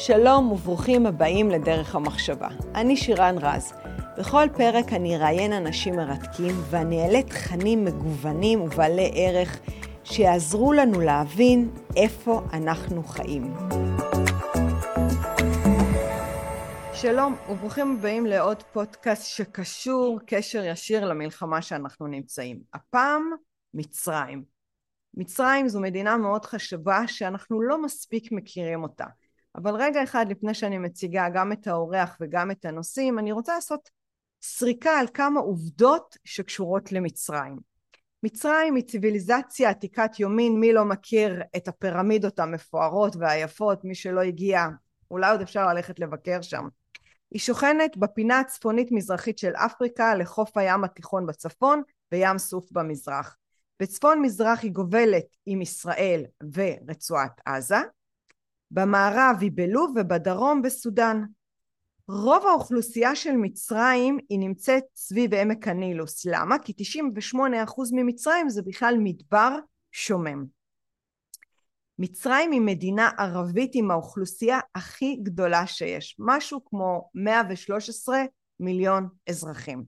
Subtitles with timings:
[0.00, 2.48] שלום וברוכים הבאים לדרך המחשבה.
[2.74, 3.72] אני שירן רז.
[4.18, 9.60] בכל פרק אני אראיין אנשים מרתקים ואני אעלה תכנים מגוונים ובעלי ערך
[10.04, 13.54] שיעזרו לנו להבין איפה אנחנו חיים.
[16.92, 22.60] שלום וברוכים הבאים לעוד פודקאסט שקשור קשר ישיר למלחמה שאנחנו נמצאים.
[22.74, 23.30] הפעם
[23.74, 24.44] מצרים.
[25.14, 29.04] מצרים זו מדינה מאוד חשובה שאנחנו לא מספיק מכירים אותה.
[29.62, 33.88] אבל רגע אחד לפני שאני מציגה גם את האורח וגם את הנושאים, אני רוצה לעשות
[34.42, 37.56] סריקה על כמה עובדות שקשורות למצרים.
[38.22, 44.66] מצרים היא ציוויליזציה עתיקת יומין, מי לא מכיר את הפירמידות המפוארות והיפות, מי שלא הגיע,
[45.10, 46.68] אולי עוד אפשר ללכת לבקר שם.
[47.30, 51.82] היא שוכנת בפינה הצפונית מזרחית של אפריקה לחוף הים התיכון בצפון
[52.12, 53.36] וים סוף במזרח.
[53.80, 57.78] בצפון מזרח היא גובלת עם ישראל ורצועת עזה,
[58.70, 61.24] במערב היא בלוב ובדרום בסודאן.
[62.08, 66.26] רוב האוכלוסייה של מצרים היא נמצאת סביב עמק הנילוס.
[66.26, 66.58] למה?
[66.58, 66.72] כי
[67.34, 67.36] 98%
[67.92, 69.58] ממצרים זה בכלל מדבר
[69.92, 70.44] שומם.
[71.98, 78.22] מצרים היא מדינה ערבית עם האוכלוסייה הכי גדולה שיש, משהו כמו 113
[78.60, 79.84] מיליון אזרחים.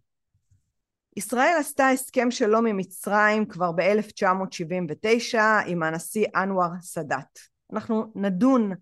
[1.16, 7.49] ישראל עשתה הסכם שלום עם מצרים כבר ב-1979 עם הנשיא אנואר סאדאת.
[7.72, 8.72] אנחנו נדון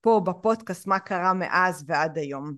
[0.00, 2.54] פה בפודקאסט מה קרה מאז ועד היום.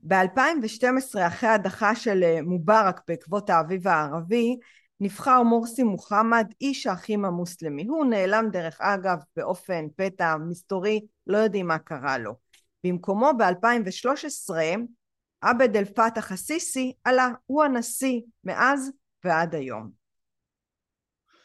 [0.00, 4.56] ב-2012 אחרי הדחה של אה, מובארק בעקבות האביב הערבי
[5.00, 7.86] נבחר מורסי מוחמד איש האחים המוסלמי.
[7.86, 12.34] הוא נעלם דרך אגב באופן פתע מסתורי לא יודעים מה קרה לו.
[12.84, 14.54] במקומו ב-2013
[15.40, 18.90] עבד אל פתח א-סיסי עלה הוא הנשיא מאז
[19.24, 20.01] ועד היום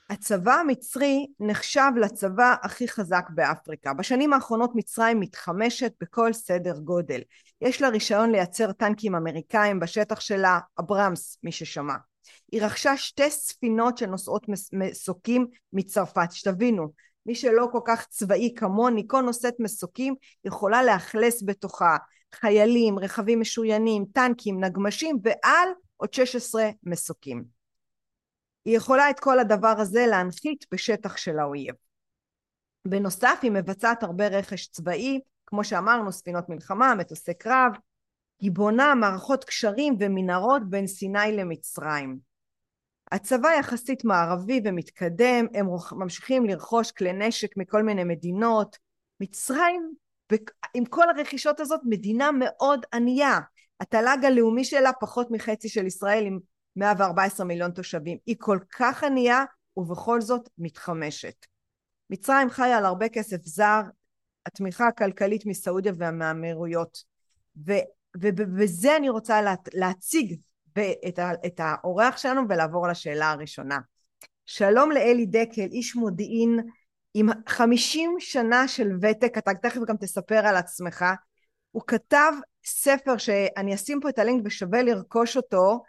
[0.09, 3.93] הצבא המצרי נחשב לצבא הכי חזק באפריקה.
[3.93, 7.21] בשנים האחרונות מצרים מתחמשת בכל סדר גודל.
[7.61, 11.93] יש לה רישיון לייצר טנקים אמריקאים בשטח שלה, אברמס, מי ששמע.
[12.51, 16.31] היא רכשה שתי ספינות שנושאות מסוקים מצרפת.
[16.31, 16.87] שתבינו,
[17.25, 20.15] מי שלא כל כך צבאי כמוני, כל נושאת מסוקים
[20.45, 21.97] יכולה לאכלס בתוכה
[22.35, 27.56] חיילים, רכבים משוריינים, טנקים, נגמשים ועל עוד 16 מסוקים.
[28.67, 31.75] היא יכולה את כל הדבר הזה להנחית בשטח של האויב.
[32.87, 37.71] בנוסף היא מבצעת הרבה רכש צבאי, כמו שאמרנו ספינות מלחמה, מטוסי קרב,
[38.39, 42.19] היא בונה מערכות קשרים ומנהרות בין סיני למצרים.
[43.11, 48.77] הצבא יחסית מערבי ומתקדם, הם ממשיכים לרכוש כלי נשק מכל מיני מדינות.
[49.19, 49.93] מצרים,
[50.73, 53.39] עם כל הרכישות הזאת, מדינה מאוד ענייה.
[53.79, 56.39] התל"ג הלאומי שלה פחות מחצי של ישראל עם
[56.77, 58.17] 114 מיליון תושבים.
[58.25, 59.43] היא כל כך ענייה
[59.77, 61.45] ובכל זאת מתחמשת.
[62.09, 63.81] מצרים חיה על הרבה כסף זר,
[64.45, 67.03] התמיכה הכלכלית מסעודיה ומהאמירויות.
[68.17, 70.39] ובזה אני רוצה לה, להציג
[71.07, 73.77] את, ה, את האורח שלנו ולעבור לשאלה הראשונה.
[74.45, 76.59] שלום לאלי דקל, איש מודיעין
[77.13, 81.05] עם 50 שנה של ותק, אתה תכף גם תספר על עצמך.
[81.71, 82.31] הוא כתב
[82.65, 85.83] ספר שאני אשים פה את הלינק ושווה לרכוש אותו,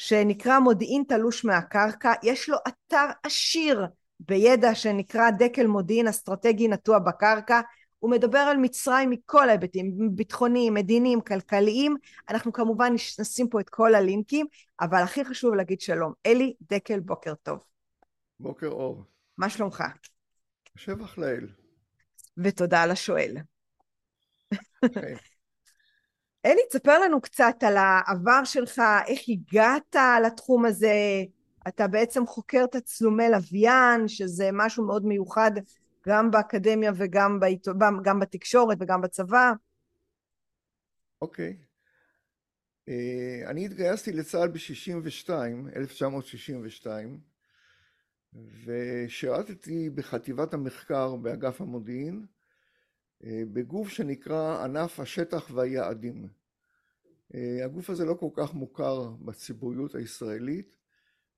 [0.00, 3.86] שנקרא מודיעין תלוש מהקרקע, יש לו אתר עשיר
[4.20, 7.60] בידע שנקרא דקל מודיעין אסטרטגי נטוע בקרקע,
[7.98, 11.96] הוא מדבר על מצרים מכל ההיבטים, ביטחוניים, מדיניים, כלכליים,
[12.28, 14.46] אנחנו כמובן נשים פה את כל הלינקים,
[14.80, 16.12] אבל הכי חשוב להגיד שלום.
[16.26, 17.64] אלי דקל, בוקר טוב.
[18.40, 19.04] בוקר אור.
[19.38, 19.84] מה שלומך?
[20.76, 21.48] שבח לאל.
[22.38, 23.36] ותודה לשואל.
[24.94, 25.14] כן.
[26.46, 29.96] אלי, תספר לנו קצת על העבר שלך, איך הגעת
[30.26, 30.94] לתחום הזה.
[31.68, 35.50] אתה בעצם חוקר תצלומי לוויין, שזה משהו מאוד מיוחד
[36.08, 37.66] גם באקדמיה וגם בעית...
[38.02, 39.52] גם בתקשורת וגם בצבא.
[41.22, 41.56] אוקיי.
[41.60, 41.64] Okay.
[42.88, 45.30] אה, uh, אני התגייסתי לצה"ל ב-62,
[45.76, 47.20] 1962,
[48.64, 52.26] ושירתתי בחטיבת המחקר באגף המודיעין,
[53.24, 56.28] בגוף שנקרא ענף השטח והיעדים.
[57.34, 60.76] אה, הגוף הזה לא כל כך מוכר בציבוריות הישראלית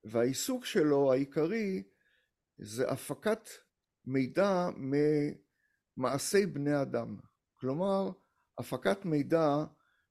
[0.05, 1.82] והעיסוק שלו העיקרי
[2.58, 3.49] זה הפקת
[4.05, 4.69] מידע
[5.96, 7.17] ממעשי בני אדם.
[7.55, 8.11] כלומר,
[8.58, 9.64] הפקת מידע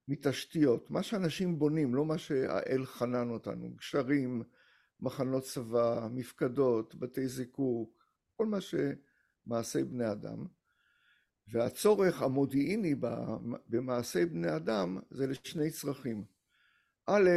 [0.07, 4.43] מתשתיות, מה שאנשים בונים, לא מה שהאל חנן אותנו, גשרים,
[4.99, 8.05] מחנות צבא, מפקדות, בתי זיקוק,
[8.37, 10.45] כל מה שמעשי בני אדם.
[11.51, 12.95] והצורך המודיעיני
[13.69, 16.23] במעשי בני אדם זה לשני צרכים.
[17.07, 17.29] א',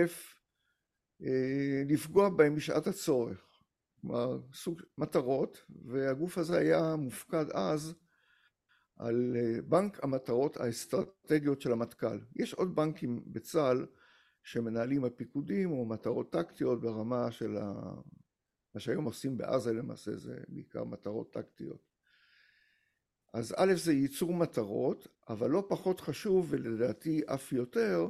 [1.23, 3.47] אה, לפגוע בהם בשעת הצורך,
[4.01, 7.95] כלומר סוג מטרות, והגוף הזה היה מופקד אז
[8.97, 9.37] על
[9.69, 12.19] בנק המטרות האסטרטגיות של המטכ"ל.
[12.37, 13.87] יש עוד בנקים בצה"ל
[14.43, 17.73] שמנהלים הפיקודים או מטרות טקטיות ברמה של ה...
[18.75, 21.94] מה שהיום עושים בעזה למעשה זה בעיקר מטרות טקטיות.
[23.35, 28.09] אז א' זה ייצור מטרות, אבל לא פחות חשוב ולדעתי אף יותר,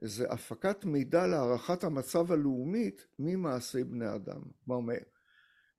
[0.00, 4.40] זה הפקת מידע להערכת המצב הלאומית ממעשי בני אדם.
[4.64, 4.94] כלומר,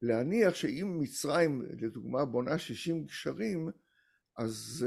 [0.01, 3.69] להניח שאם מצרים לדוגמה בונה 60 גשרים,
[4.37, 4.85] אז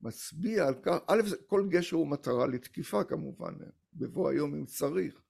[0.00, 3.54] מצביע על כך, א', כל גשר הוא מטרה לתקיפה כמובן,
[3.94, 5.22] בבוא היום אם צריך,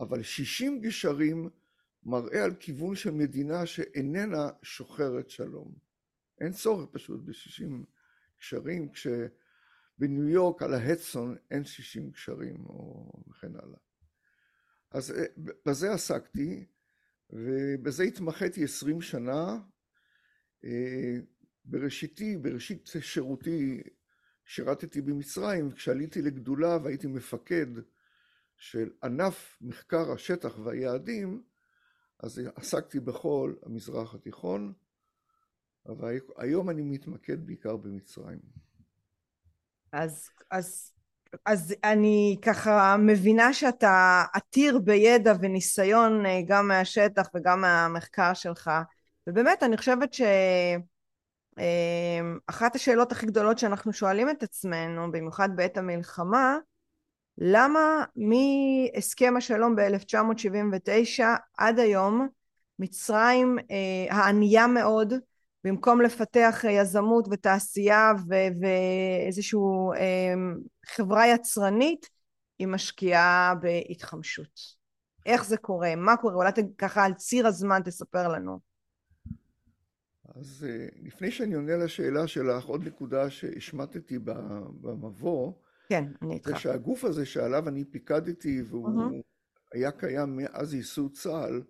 [0.00, 1.48] אבל 60 גשרים
[2.02, 5.87] מראה על כיוון של מדינה שאיננה שוחרת שלום.
[6.40, 7.70] אין צורך פשוט ב-60
[8.40, 13.78] גשרים, כשבניו יורק על ההדסון אין 60 גשרים או וכן הלאה.
[14.90, 15.24] אז אה,
[15.66, 16.66] בזה עסקתי,
[17.30, 19.58] ובזה התמחיתי 20 שנה.
[20.64, 21.16] אה,
[21.64, 23.82] בראשיתי, בראשית שירותי,
[24.44, 27.66] שירתתי במצרים, כשעליתי לגדולה והייתי מפקד
[28.56, 31.42] של ענף מחקר השטח והיעדים,
[32.18, 34.72] אז עסקתי בכל המזרח התיכון,
[35.88, 38.38] אבל היום אני מתמקד בעיקר במצרים.
[39.92, 40.92] אז, אז,
[41.44, 48.70] אז אני ככה מבינה שאתה עתיר בידע וניסיון אה, גם מהשטח וגם מהמחקר שלך,
[49.26, 50.22] ובאמת אני חושבת ש...
[51.58, 56.56] אמ, אחת השאלות הכי גדולות שאנחנו שואלים את עצמנו, במיוחד בעת המלחמה,
[57.38, 61.22] למה מהסכם השלום ב-1979
[61.56, 62.28] עד היום
[62.78, 65.14] מצרים אה, הענייה מאוד,
[65.64, 68.12] במקום לפתח יזמות ותעשייה
[68.60, 69.58] ואיזושהי
[69.96, 70.34] אה,
[70.86, 72.08] חברה יצרנית,
[72.58, 74.78] היא משקיעה בהתחמשות.
[75.26, 75.96] איך זה קורה?
[75.96, 76.34] מה קורה?
[76.34, 78.58] אולי ככה על ציר הזמן תספר לנו.
[80.34, 84.18] אז אה, לפני שאני עונה לשאלה שלך, עוד נקודה שהשמטתי
[84.80, 85.52] במבוא,
[85.88, 86.48] כן, אני איתך.
[86.48, 89.22] זה שהגוף הזה שעליו אני פיקדתי והוא uh-huh.
[89.72, 91.62] היה קיים מאז ייסוד צה"ל,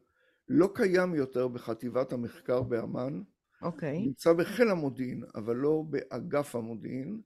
[0.48, 3.22] לא קיים יותר בחטיבת המחקר באמ"ן.
[3.62, 3.96] אוקיי.
[3.96, 4.06] Okay.
[4.06, 7.20] נמצא בחיל המודיעין, אבל לא באגף המודיעין.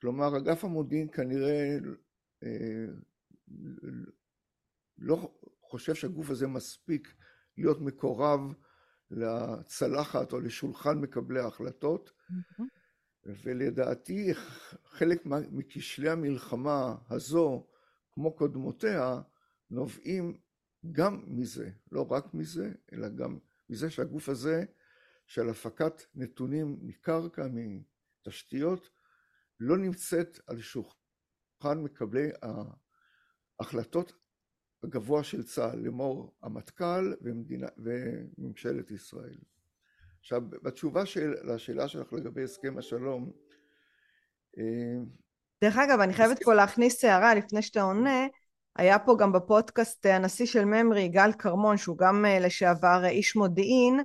[0.00, 1.78] כלומר, אגף המודיעין כנראה
[2.42, 2.84] אה,
[4.98, 7.14] לא חושב שהגוף הזה מספיק
[7.58, 8.40] להיות מקורב
[9.10, 12.62] לצלחת או לשולחן מקבלי ההחלטות, mm-hmm.
[13.24, 14.34] ולדעתי
[14.84, 17.66] חלק מכשלי המלחמה הזו,
[18.12, 19.20] כמו קודמותיה,
[19.70, 20.38] נובעים
[20.92, 23.38] גם מזה, לא רק מזה, אלא גם
[23.70, 24.64] מזה שהגוף הזה
[25.32, 28.90] של הפקת נתונים מקרקע, מתשתיות,
[29.60, 32.28] לא נמצאת על שולחן מקבלי
[33.60, 34.12] ההחלטות
[34.82, 37.14] הגבוה של צה"ל, לאמור המטכ"ל
[37.78, 39.38] וממשלת ישראל.
[40.20, 43.32] עכשיו, בתשובה של, לשאלה שלך לגבי הסכם השלום,
[44.58, 45.04] אה,
[45.64, 48.26] דרך אגב, אני חייבת פה להכניס הערה לפני שאתה עונה,
[48.76, 54.00] היה פה גם בפודקאסט הנשיא של ממרי, גל כרמון, שהוא גם אה, לשעבר איש מודיעין,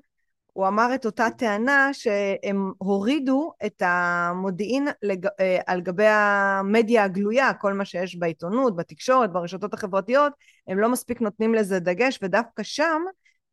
[0.58, 5.26] הוא אמר את אותה טענה שהם הורידו את המודיעין לג...
[5.40, 10.34] אה, על גבי המדיה הגלויה, כל מה שיש בעיתונות, בתקשורת, ברשתות החברתיות,
[10.68, 13.02] הם לא מספיק נותנים לזה דגש, ודווקא שם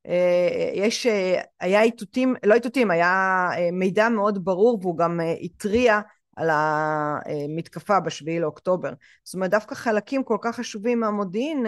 [0.07, 6.01] אה, יש, אה, היה איתותים, לא איתותים, היה מידע מאוד ברור והוא גם התריע
[6.37, 8.93] על המתקפה בשביעי לאוקטובר.
[9.25, 11.67] זאת אומרת, דווקא חלקים כל כך חשובים מהמודיעין,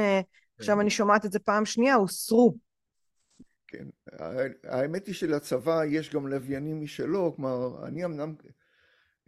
[0.58, 0.80] עכשיו כן.
[0.80, 2.65] אני שומעת את זה פעם שנייה, הוסרו.
[3.76, 3.88] כן,
[4.64, 8.34] האמת היא שלצבא יש גם לוויינים משלו, כלומר, אני אמנם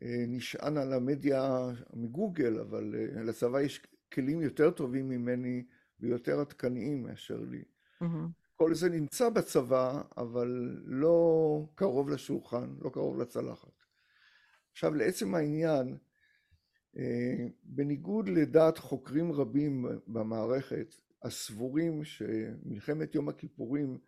[0.02, 3.80] אה, נשען על המדיה מגוגל, אבל אה, לצבא יש
[4.12, 5.64] כלים יותר טובים ממני
[6.00, 7.62] ויותר עדכניים מאשר לי.
[8.02, 8.06] Mm-hmm.
[8.56, 13.84] כל זה נמצא בצבא, אבל לא קרוב לשולחן, לא קרוב לצלחת.
[14.72, 15.96] עכשיו, לעצם העניין,
[16.96, 23.98] אה, בניגוד לדעת חוקרים רבים במערכת, הסבורים שמלחמת יום הכיפורים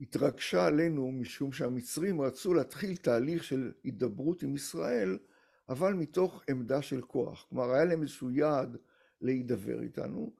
[0.00, 5.18] התרגשה עלינו משום שהמצרים רצו להתחיל תהליך של הידברות עם ישראל,
[5.68, 7.46] אבל מתוך עמדה של כוח.
[7.48, 8.76] כלומר, היה להם איזשהו יעד
[9.20, 10.34] להידבר איתנו,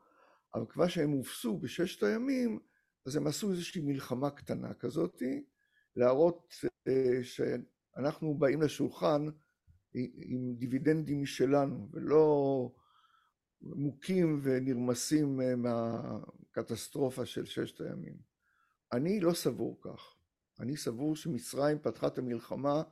[0.54, 2.58] אבל כבר שהם הובסו בששת הימים,
[3.06, 5.44] אז הם עשו איזושהי מלחמה קטנה כזאתי,
[5.96, 6.54] להראות
[6.88, 9.26] אה, שאנחנו באים לשולחן
[9.94, 12.70] עם דיבידנדים משלנו, ולא
[13.62, 18.16] מוכים ונרמסים אה, מהקטסטרופה של ששת הימים.
[18.92, 20.14] אני לא סבור כך.
[20.60, 22.82] אני סבור שמצרים פתחה את המלחמה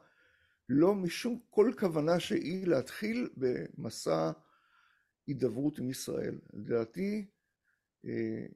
[0.69, 4.31] לא משום כל כוונה שהיא להתחיל במסע
[5.27, 6.39] הידברות עם ישראל.
[6.53, 7.27] לדעתי,
[8.05, 8.47] אה,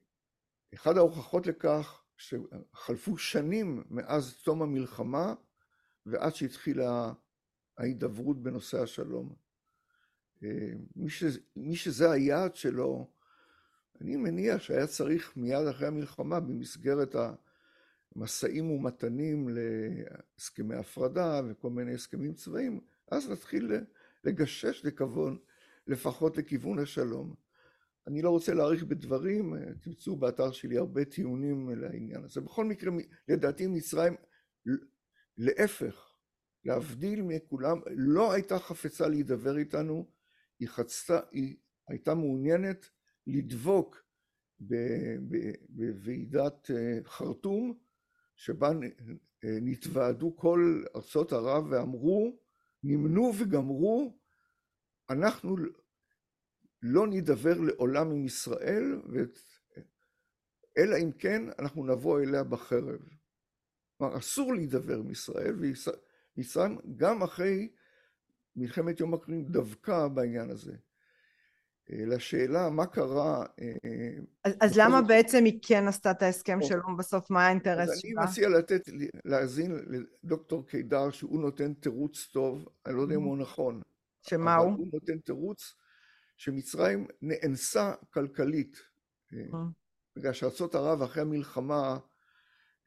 [0.74, 5.34] אחת ההוכחות לכך שחלפו שנים מאז תום המלחמה,
[6.06, 7.12] ועד שהתחילה
[7.78, 9.34] ההידברות בנושא השלום.
[10.96, 11.24] מי, ש,
[11.56, 13.10] מי שזה היעד שלו,
[14.00, 17.14] אני מניח שהיה צריך מיד אחרי המלחמה במסגרת
[18.16, 22.80] המשאים ומתנים להסכמי הפרדה וכל מיני הסכמים צבאיים,
[23.10, 23.72] אז להתחיל
[24.24, 25.38] לגשש לכיוון,
[25.86, 27.34] לפחות לכיוון השלום.
[28.06, 32.40] אני לא רוצה להאריך בדברים, תמצאו באתר שלי הרבה טיעונים לעניין הזה.
[32.40, 32.92] בכל מקרה,
[33.28, 34.16] לדעתי מצרים,
[35.38, 36.14] להפך,
[36.64, 40.06] להבדיל מכולם, לא הייתה חפצה להידבר איתנו,
[40.60, 41.56] היא חצתה, היא
[41.88, 42.90] הייתה מעוניינת
[43.26, 44.02] לדבוק
[45.68, 47.78] בוועידת אה, חרטום,
[48.36, 48.70] שבה
[49.44, 52.38] נתוועדו כל ארצות ערב ואמרו,
[52.82, 54.18] נמנו וגמרו,
[55.10, 55.56] אנחנו
[56.82, 59.00] לא נידבר לעולם עם ישראל,
[60.78, 63.00] אלא אם כן אנחנו נבוא אליה בחרב.
[63.98, 65.54] כלומר, אסור להידבר עם ישראל,
[66.36, 67.72] וישראל גם אחרי
[68.56, 70.72] מלחמת יום הכיפורים דווקא בעניין הזה.
[71.92, 73.46] אה, לשאלה מה קרה...
[73.60, 75.08] אה, אז, אז למה זאת...
[75.08, 77.30] בעצם היא כן עשתה את ההסכם או, שלום בסוף?
[77.30, 78.10] מה האינטרס שלה?
[78.22, 78.88] אני מציע לתת,
[79.24, 79.72] להאזין
[80.24, 83.82] לדוקטור קידר שהוא נותן תירוץ טוב, אני לא יודע אם הוא נכון.
[84.22, 84.72] שמה הוא?
[84.72, 85.74] הוא נותן תירוץ
[86.36, 88.76] שמצרים נאנסה כלכלית.
[89.32, 89.38] אה,
[90.16, 91.98] בגלל שארצות ערב אחרי המלחמה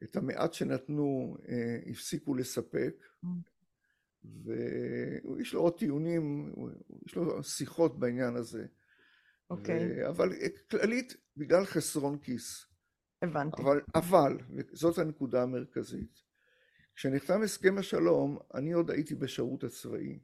[0.02, 1.36] את המעט שנתנו
[1.90, 2.94] הפסיקו לספק.
[4.24, 6.52] ויש לו עוד טיעונים,
[7.06, 8.66] יש לו שיחות בעניין הזה.
[9.50, 10.04] אוקיי.
[10.04, 10.08] Okay.
[10.08, 10.32] אבל
[10.70, 12.66] כללית, בגלל חסרון כיס.
[13.22, 13.62] הבנתי.
[13.62, 16.22] אבל, אבל, וזאת הנקודה המרכזית,
[16.94, 20.18] כשנחתם הסכם השלום, אני עוד הייתי בשירות הצבאי.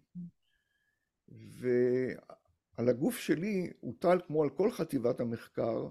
[1.28, 5.88] ועל הגוף שלי הוטל, כמו על כל חטיבת המחקר,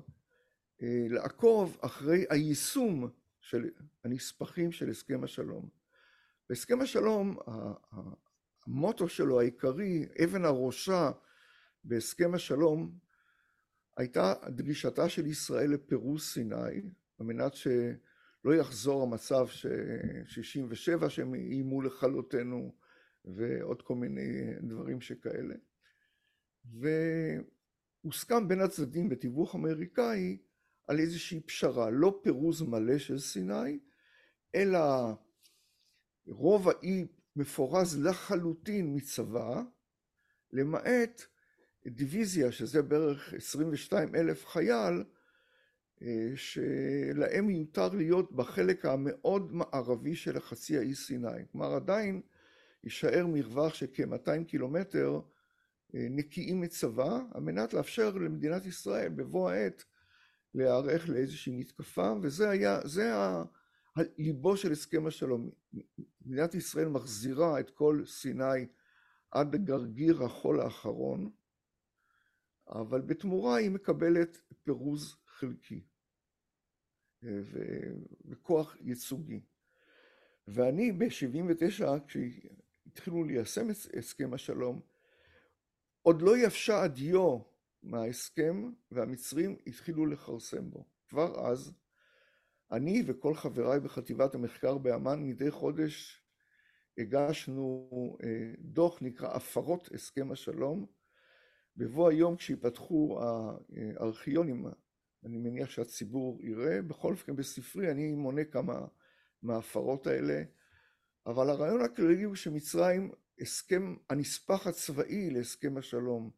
[0.81, 3.09] אה, לעקוב אחרי היישום
[3.41, 3.69] של
[4.03, 5.78] הנספחים של הסכם השלום.
[6.49, 7.37] בהסכם השלום,
[8.67, 11.11] המוטו שלו העיקרי, אבן הראשה
[11.83, 12.91] בהסכם השלום,
[13.97, 16.81] הייתה דרישתה של ישראל לפירוז סיני,
[17.19, 22.75] על מנת שלא יחזור המצב ש-67 שהם איימו לכלותנו
[23.25, 25.55] ועוד כל מיני דברים שכאלה.
[28.03, 30.37] והוסכם בין הצדדים בתיווך אמריקאי
[30.87, 33.79] על איזושהי פשרה, לא פירוז מלא של סיני,
[34.55, 34.79] אלא
[36.29, 39.61] רוב האי מפורז לחלוטין מצבא,
[40.51, 41.21] למעט
[41.87, 45.03] דיוויזיה, שזה בערך 22 אלף חייל,
[46.01, 51.45] אה, שלהם מיותר להיות בחלק המאוד מערבי של החצי האי סיני.
[51.51, 52.21] כלומר עדיין
[52.83, 55.19] יישאר מרווח של כ-200 קילומטר
[55.95, 59.83] אה, נקיים מצבא, על מנת לאפשר למדינת ישראל בבוא העת
[60.53, 63.13] להיערך לאיזושהי מתקפה, וזה היה, זה
[63.97, 65.49] ליבו של הסכם השלום.
[66.25, 68.67] מדינת ישראל מחזירה את כל סיני
[69.31, 71.31] עד לגרגיר החול האחרון,
[72.67, 75.81] אבל בתמורה היא מקבלת פירוז חלקי
[78.25, 79.41] וכוח ייצוגי.
[80.47, 84.81] ואני ב-79, כשהתחילו ליישם את הסכם השלום,
[86.01, 87.39] עוד לא יבשה הדיו
[87.83, 90.85] מההסכם והמצרים התחילו לכרסם בו.
[91.09, 91.73] כבר אז
[92.71, 96.23] אני וכל חבריי בחטיבת המחקר באמ"ן מדי חודש
[96.97, 97.89] הגשנו
[98.23, 100.85] אה, דוח נקרא הפרות הסכם השלום.
[101.77, 103.19] בבוא היום כשיפתחו
[103.99, 104.65] הארכיונים,
[105.25, 108.87] אני מניח שהציבור יראה, בכל אופן בספרי אני מונה כמה
[109.43, 110.43] מההפרות האלה,
[111.25, 113.11] אבל הרעיון הכללי הוא שמצרים,
[113.41, 116.31] הסכם, הנספח הצבאי להסכם השלום,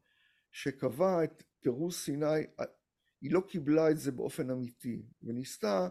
[0.51, 2.45] שקבע את פירוז סיני,
[3.21, 5.89] היא לא קיבלה את זה באופן אמיתי, וניסתה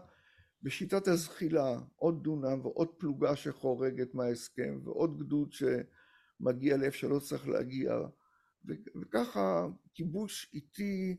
[0.63, 7.93] בשיטת הזחילה, עוד דונם ועוד פלוגה שחורגת מההסכם ועוד גדוד שמגיע לאיפה שלא צריך להגיע
[9.01, 11.17] וככה כיבוש איטי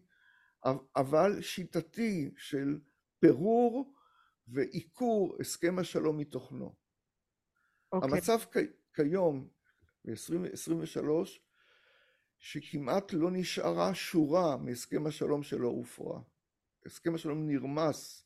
[0.96, 2.78] אבל שיטתי של
[3.20, 3.94] פירור
[4.48, 6.66] ועיקור הסכם השלום מתוכנו.
[6.66, 6.72] Okay.
[7.92, 8.10] אוקיי.
[8.10, 8.38] המצב
[8.94, 9.48] כיום
[10.04, 11.06] ב-2023
[12.38, 16.20] שכמעט לא נשארה שורה מהסכם השלום שלא הופרה.
[16.86, 18.24] הסכם השלום נרמס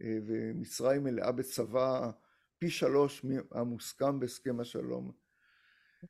[0.00, 2.10] ומצרים מלאה בצבא
[2.58, 5.10] פי שלוש מהמוסכם בהסכם השלום.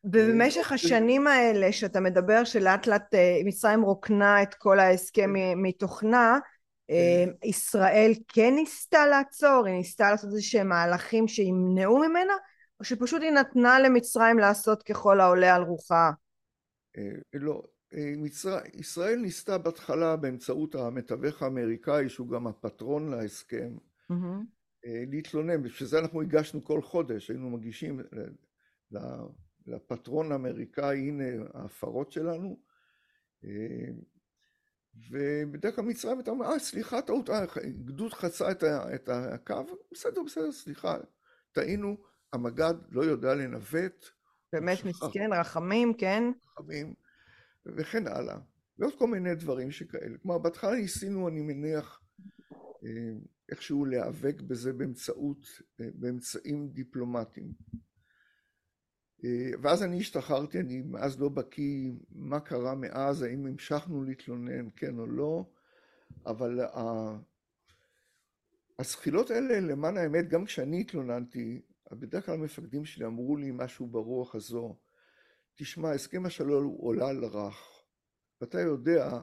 [0.05, 5.59] ובמשך השנים האלה שאתה מדבר שלאט לאט אה, מצרים רוקנה את כל ההסכם כן.
[5.59, 6.39] מתוכנה,
[6.91, 7.49] אה, כן.
[7.49, 9.67] ישראל כן ניסתה לעצור?
[9.67, 12.33] היא ניסתה לעשות איזה שהם מהלכים שימנעו ממנה?
[12.81, 16.11] או שפשוט היא נתנה למצרים לעשות ככל העולה על רוחה?
[17.35, 17.63] לא.
[18.75, 23.77] ישראל ניסתה בהתחלה באמצעות המתווך האמריקאי שהוא גם הפטרון להסכם
[24.13, 24.15] mm-hmm.
[24.85, 28.01] להתלונן, בשביל זה אנחנו הגשנו כל חודש, היינו מגישים
[29.67, 32.61] לפטרון האמריקאי, הנה ההפרות שלנו,
[35.11, 37.31] ובדרך כלל מצרים הייתה אומרת, אה, סליחה, טעות,
[37.85, 38.51] גדוד חצה
[38.95, 39.55] את הקו,
[39.93, 40.97] בסדר, בסדר, סליחה,
[41.53, 41.97] טעינו,
[42.33, 44.07] המג"ד לא יודע לנווט.
[44.53, 46.25] באמת מסכן, רחמים, כן.
[46.59, 46.95] רחמים,
[47.67, 48.39] וכן הלאה.
[48.79, 50.19] ועוד כל מיני דברים שכאלה.
[50.19, 52.01] כלומר, בהתחלה ניסינו, אני מניח,
[52.53, 53.13] אה,
[53.49, 55.47] איכשהו להיאבק בזה באמצעות,
[55.81, 57.53] אה, באמצעים דיפלומטיים.
[59.25, 64.99] אה, ואז אני השתחררתי, אני מאז לא בקיא מה קרה מאז, האם המשכנו להתלונן, כן
[64.99, 65.45] או לא,
[66.27, 66.61] אבל
[68.79, 71.61] הזחילות האלה, למען האמת, גם כשאני התלוננתי,
[71.93, 74.77] בדרך כלל המפקדים שלי אמרו לי משהו ברוח הזו,
[75.63, 77.83] תשמע, הסכם השלום הוא עולה לרך,
[78.41, 79.21] ואתה יודע,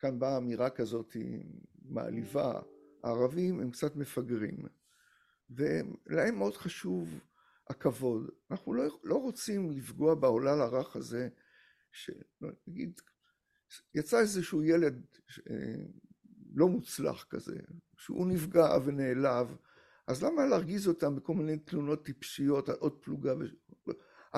[0.00, 1.16] כאן באה אמירה כזאת
[1.82, 2.60] מעליבה,
[3.04, 4.66] הערבים הם קצת מפגרים,
[5.50, 7.08] ולהם מאוד חשוב
[7.70, 8.30] הכבוד.
[8.50, 11.28] אנחנו לא, לא רוצים לפגוע בעולל הרך הזה,
[11.92, 13.00] שנגיד,
[13.94, 15.06] יצא איזשהו ילד
[15.50, 15.84] אה,
[16.54, 17.56] לא מוצלח כזה,
[17.96, 19.56] שהוא נפגע ונעלב,
[20.06, 23.34] אז למה להרגיז אותם בכל מיני תלונות טיפשיות עוד פלוגה?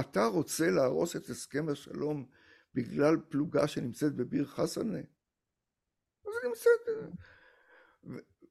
[0.01, 2.27] אתה רוצה להרוס את הסכם השלום
[2.75, 4.99] בגלל פלוגה שנמצאת בביר חסנה?
[4.99, 7.15] אז היא נמצאת...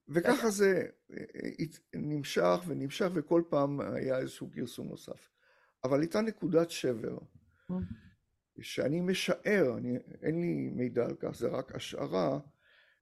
[0.07, 0.87] וככה זה
[1.93, 5.29] נמשך ונמשך וכל פעם היה איזשהו גרסום נוסף.
[5.83, 7.17] אבל הייתה נקודת שבר,
[8.61, 12.39] שאני משער, אני, אין לי מידע על כך, זה רק השערה,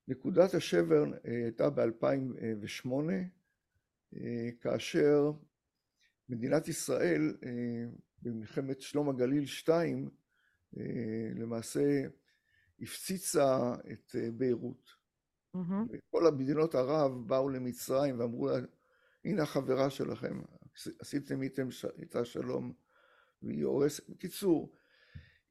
[0.07, 2.89] נקודת השבר הייתה ב-2008,
[4.61, 5.31] כאשר
[6.29, 7.37] מדינת ישראל
[8.21, 10.09] במלחמת שלום הגליל 2
[11.35, 12.01] למעשה
[12.79, 14.89] הפציצה את ביירות.
[15.55, 15.97] Mm-hmm.
[16.09, 18.55] כל המדינות ערב באו למצרים ואמרו לה,
[19.25, 20.41] הנה החברה שלכם,
[20.99, 21.67] עשיתם איתם
[21.99, 22.73] איתה שלום
[23.41, 24.09] והיא הורסת.
[24.09, 24.73] בקיצור,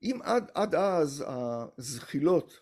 [0.03, 1.25] אם עד, עד אז
[1.79, 2.61] הזחילות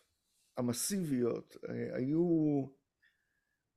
[0.57, 2.65] המסיביות אה, היו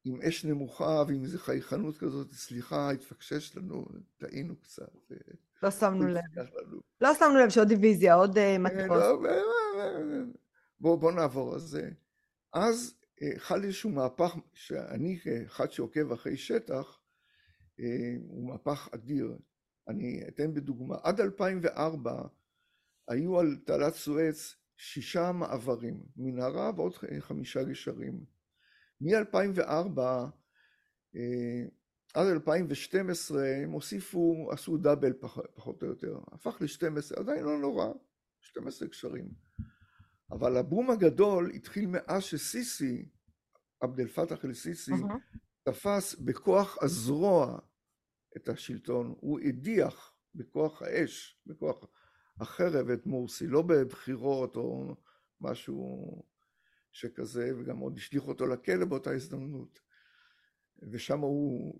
[0.07, 3.85] עם אש נמוכה ועם איזו חייכנות כזאת, סליחה, התפקשש לנו,
[4.17, 5.11] טעינו קצת.
[5.11, 5.17] אה,
[5.63, 6.21] לא שמנו לב.
[7.01, 8.89] לא שמנו לב שעוד דיוויזיה, עוד אה, מטרוס.
[8.89, 9.21] לא,
[10.79, 11.55] בואו נעבור.
[11.55, 11.79] אז,
[12.53, 12.95] אז
[13.37, 16.99] חל איזשהו מהפך שאני כאחד שעוקב אחרי שטח,
[17.79, 19.37] אה, הוא מהפך אדיר.
[19.87, 22.21] אני אתן בדוגמה, עד 2004
[23.07, 28.36] היו על תעלת סואץ שישה מעברים, מנהרה ועוד חמישה גשרים.
[29.01, 29.99] מ-2004
[31.15, 31.63] אה,
[32.13, 35.13] עד 2012 הם הוסיפו, עשו דאבל
[35.55, 37.87] פחות או יותר, הפך ל-12, עדיין לא נורא,
[38.41, 39.29] 12 גשרים.
[40.31, 43.09] אבל הבום הגדול התחיל מאז שסיסי,
[43.79, 45.37] עבד אל פתח אל סיסי, uh-huh.
[45.63, 47.59] תפס בכוח הזרוע
[48.37, 51.85] את השלטון, הוא הדיח בכוח האש, בכוח
[52.39, 54.95] החרב את מורסי, לא בבחירות או
[55.41, 56.23] משהו
[56.97, 59.79] שכזה, וגם עוד השליך אותו לכלא באותה הזדמנות.
[60.91, 61.75] ושם הוא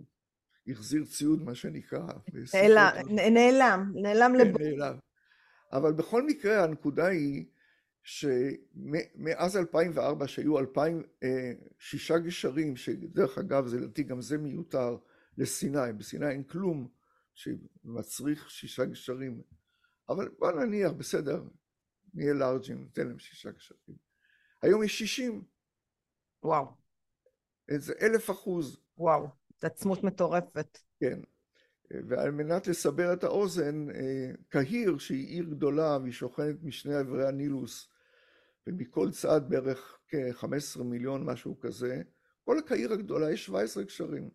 [0.67, 2.07] החזיר ציוד, מה שנקרא.
[2.53, 4.61] נעלם, נעלם, נעלם כן, לבוא.
[4.61, 4.97] נעלם.
[5.71, 7.45] אבל בכל מקרה, הנקודה היא
[8.03, 14.97] שמאז 2004 שהיו 2000, אה, שישה גשרים, שדרך אגב זה לדעתי גם זה מיותר
[15.37, 16.87] לסיני, בסיני אין כלום
[17.33, 19.41] שמצריך שישה גשרים,
[20.09, 21.43] אבל בוא נניח בסדר,
[22.13, 24.06] נהיה לארג'ים, ניתן להם שישה גשרים.
[24.61, 25.43] היום יש שישים.
[26.43, 26.65] וואו.
[27.69, 28.79] איזה אלף אחוז.
[28.97, 30.77] וואו, התעצמות מטורפת.
[30.99, 31.19] כן.
[32.07, 37.89] ועל מנת לסבר את האוזן, אה, קהיר שהיא עיר גדולה והיא שוכנת משני עברי הנילוס
[38.67, 42.01] ומכל צד בערך כ-15 מיליון, משהו כזה,
[42.45, 44.29] כל הקהיר הגדולה יש 17 קשרים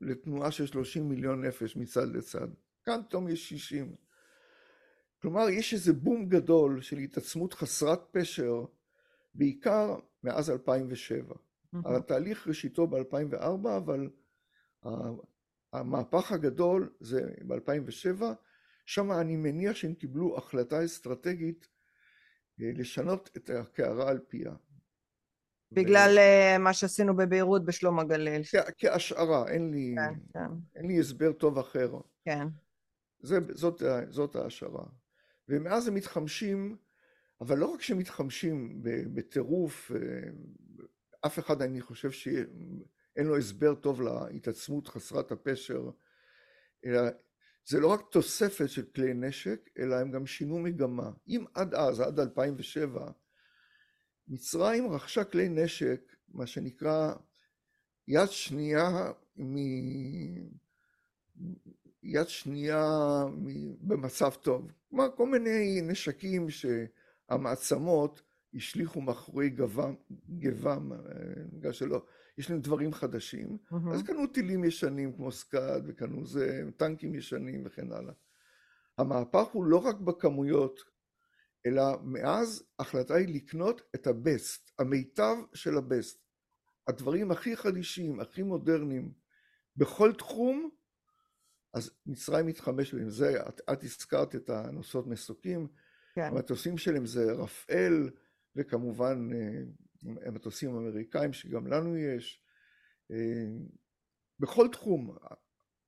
[0.00, 2.48] לתנועה של 30 מיליון נפש מצד לצד.
[2.84, 3.94] כאן פתאום יש 60.
[5.22, 8.64] כלומר, יש איזה בום גדול של התעצמות חסרת פשר,
[9.34, 11.34] בעיקר מאז 2007.
[11.34, 11.78] Mm-hmm.
[11.96, 14.10] התהליך ראשיתו ב-2004, אבל
[15.72, 18.22] המהפך הגדול זה ב-2007,
[18.86, 21.68] שם אני מניח שהם קיבלו החלטה אסטרטגית
[22.58, 24.52] לשנות את הקערה על פיה.
[25.72, 26.18] בגלל ו...
[26.18, 28.42] אה, מה שעשינו בביירות בשלום הגליל.
[28.78, 30.50] כהשערה, אין לי, כן, כן.
[30.76, 31.92] אין לי הסבר טוב אחר.
[32.24, 32.46] כן.
[33.20, 34.84] זה, זאת, זאת ההשערה.
[35.48, 36.76] ומאז הם מתחמשים,
[37.40, 38.82] אבל לא רק שהם מתחמשים
[39.14, 39.98] בטירוף, אה,
[41.26, 45.90] אף אחד אני חושב שאין לו הסבר טוב להתעצמות חסרת הפשר,
[46.84, 47.00] אלא
[47.66, 51.10] זה לא רק תוספת של כלי נשק, אלא הם גם שינו מגמה.
[51.28, 53.10] אם עד אז, עד 2007,
[54.28, 57.14] מצרים רכשה כלי נשק, מה שנקרא
[58.08, 59.56] יד שנייה מ...
[62.02, 62.86] יד שנייה
[63.80, 64.72] במצב טוב.
[64.88, 68.22] כלומר, כל מיני נשקים שהמעצמות
[68.54, 69.94] השליכו מאחורי גבם,
[70.30, 70.98] גבם, אה,
[71.52, 72.02] בגלל שלא,
[72.38, 73.92] יש להם דברים חדשים, mm-hmm.
[73.92, 78.12] אז קנו טילים ישנים כמו סקאד, וקנו זה, טנקים ישנים וכן הלאה.
[78.98, 80.80] המהפך הוא לא רק בכמויות,
[81.66, 86.24] אלא מאז ההחלטה היא לקנות את הבסט, המיטב של הבסט.
[86.88, 89.12] הדברים הכי חדישים, הכי מודרניים,
[89.76, 90.70] בכל תחום,
[91.72, 93.10] אז מצרים מתחמש להם.
[93.10, 95.68] זה, את, את הזכרת את הנוסעות מסוקים,
[96.14, 96.22] כן.
[96.22, 98.10] המטוסים שלהם זה רפאל,
[98.56, 99.62] וכמובן אה,
[100.26, 102.42] המטוסים האמריקאים שגם לנו יש.
[103.10, 103.46] אה,
[104.40, 105.16] בכל תחום,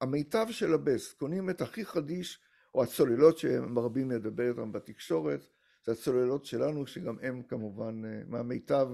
[0.00, 2.40] המיטב של הבסט, קונים את הכי חדיש,
[2.74, 5.46] או הצוללות שמרבים לדבר איתן בתקשורת,
[5.84, 8.88] זה הצוללות שלנו, שגם הם כמובן אה, מהמיטב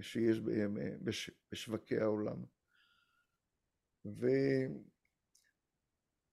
[0.00, 0.40] שיש
[1.52, 2.44] בשווקי העולם.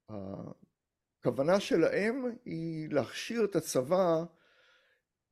[0.09, 4.23] והכוונה שלהם היא להכשיר את הצבא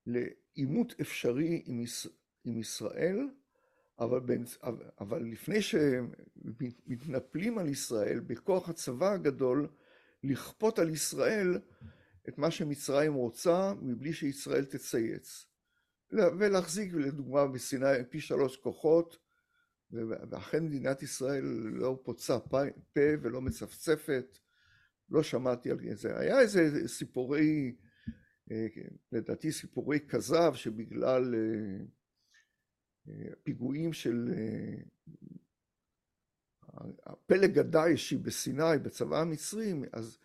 [0.06, 2.08] לעימות אפשרי עם, יש,
[2.44, 3.30] עם ישראל,
[4.00, 4.46] אבל, בין,
[5.00, 9.68] אבל לפני שמתנפלים על ישראל בכוח הצבא הגדול,
[10.24, 11.60] לכפות על ישראל
[12.30, 15.46] את מה שמצרים רוצה מבלי שישראל תצייץ.
[16.12, 19.18] ולהחזיק לדוגמה בסיני פי שלוש כוחות,
[19.92, 22.62] ואכן מדינת ישראל לא פוצה פה
[23.22, 24.38] ולא מצפצפת,
[25.10, 26.20] לא שמעתי על זה.
[26.20, 27.76] היה איזה סיפורי
[28.52, 28.68] אה,
[29.12, 31.86] לדעתי סיפורי כזב שבגלל אה,
[33.08, 34.34] אה, פיגועים של
[37.06, 40.18] הפלג הדאעשי בסיני, בצבא המצרי, אז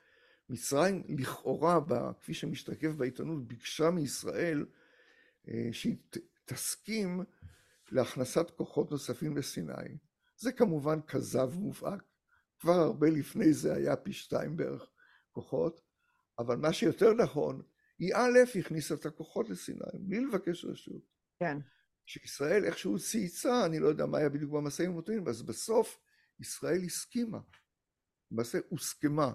[0.49, 1.81] מצרים לכאורה,
[2.21, 4.67] כפי שמשתקף בעיתונות, ביקשה מישראל
[5.73, 5.97] שהיא
[6.45, 7.21] תסכים
[7.91, 9.99] להכנסת כוחות נוספים לסיני.
[10.37, 12.10] זה כמובן כזב מובהק.
[12.61, 14.91] כבר הרבה לפני זה היה פי שתיים בערך
[15.31, 15.81] כוחות,
[16.39, 17.63] אבל מה שיותר נכון,
[17.99, 21.03] היא א', הכניסה את הכוחות לסיני, בלי לבקש רשות.
[21.39, 21.59] כן.
[22.07, 25.99] שישראל איכשהו צייצה, אני לא יודע מה היה בדיוק במשאים ומתנים, אז בסוף
[26.41, 27.39] ישראל הסכימה.
[28.31, 29.33] למעשה הוסכמה.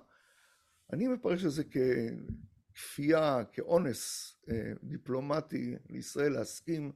[0.94, 6.92] אני מפרש את זה ככפייה, כאונס אה, דיפלומטי לישראל להסכים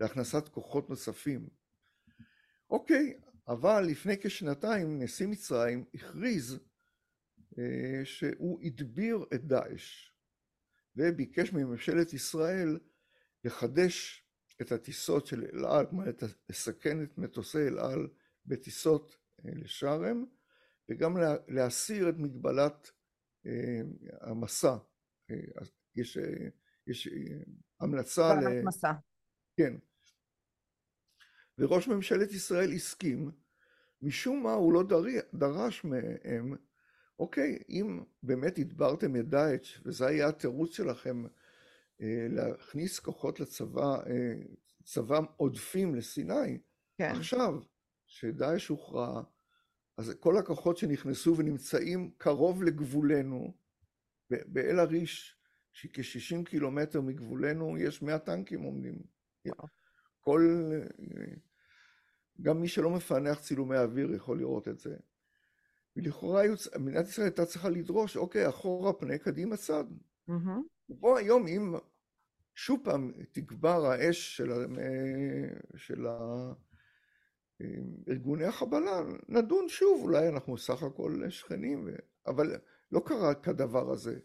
[0.00, 1.48] להכנסת כוחות נוספים.
[2.70, 6.58] אוקיי, אבל לפני כשנתיים נשיא מצרים הכריז
[7.58, 10.10] אה, שהוא הדביר את דאעש.
[10.96, 12.78] וביקש מממשלת ישראל
[13.44, 14.26] לחדש
[14.60, 16.04] את הטיסות של אל על, כלומר
[16.48, 18.08] לסכן את מטוסי אל על
[18.46, 20.24] בטיסות אה, לשארם,
[20.88, 21.16] וגם
[21.48, 22.90] להסיר את מגבלת
[23.46, 23.80] אה,
[24.20, 24.76] המסע.
[25.96, 26.18] יש,
[26.86, 27.08] יש
[27.80, 28.64] המלצה ל...
[28.64, 28.92] מסע.
[29.56, 29.74] כן.
[31.58, 33.30] וראש ממשלת ישראל הסכים,
[34.02, 34.82] משום מה הוא לא
[35.34, 36.54] דרש מהם
[37.18, 41.24] אוקיי, אם באמת הדברתם את דאעש, וזה היה התירוץ שלכם
[42.00, 44.34] אה, להכניס כוחות לצבא, אה,
[44.84, 46.58] צבא עודפים לסיני,
[46.98, 47.12] כן.
[47.16, 47.60] עכשיו,
[48.06, 49.22] שדאעש הוכרע,
[49.96, 53.54] אז כל הכוחות שנכנסו ונמצאים קרוב לגבולנו,
[54.30, 55.36] באל עריש,
[55.72, 59.02] שהיא כ-60 קילומטר מגבולנו, יש 100 טנקים עומדים.
[60.24, 60.70] כל...
[60.72, 61.34] אה,
[62.42, 64.96] גם מי שלא מפענח צילומי אוויר יכול לראות את זה.
[65.96, 66.42] ולכאורה
[66.78, 69.84] מדינת ישראל הייתה צריכה לדרוש, אוקיי, אחורה פנה, קדימה צד.
[70.30, 70.94] Mm-hmm.
[71.00, 71.74] פה היום, אם
[72.54, 74.52] שוב פעם תגבר האש של,
[75.76, 76.06] של
[78.08, 81.90] ארגוני החבלה, נדון שוב, אולי אנחנו סך הכל שכנים, ו...
[82.26, 82.56] אבל
[82.92, 84.18] לא קרה כדבר הזה.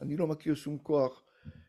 [0.00, 1.25] אני לא מכיר שום כוח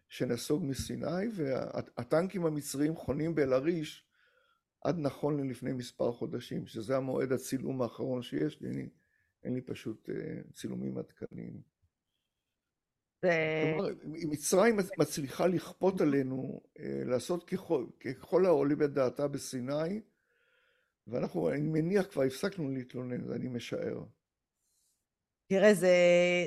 [0.10, 4.06] שנסוג מסיני, והטנקים המצריים חונים באל-עריש
[4.84, 8.89] עד נכון ללפני מספר חודשים, שזה המועד הצילום האחרון שיש לי.
[9.43, 11.62] אין לי פשוט אה, צילומים עדכניים.
[13.22, 13.89] כלומר,
[14.24, 20.02] אם מצרים מצליחה לכפות עלינו אה, לעשות ככל, ככל העולה בדעתה בסיני,
[21.08, 24.04] ואנחנו, אני מניח, כבר הפסקנו להתלונן, אני משער.
[25.48, 25.90] תראה, זה,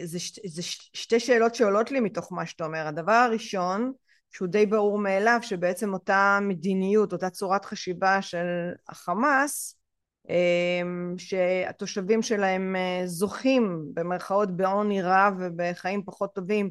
[0.04, 2.86] זה, זה שתי שאלות שעולות לי מתוך מה שאתה אומר.
[2.86, 3.92] הדבר הראשון,
[4.30, 8.46] שהוא די ברור מאליו, שבעצם אותה מדיניות, אותה צורת חשיבה של
[8.88, 9.80] החמאס,
[10.28, 16.70] אמ, שהתושבים שלהם אה, זוכים במרכאות בעוני רב ובחיים פחות טובים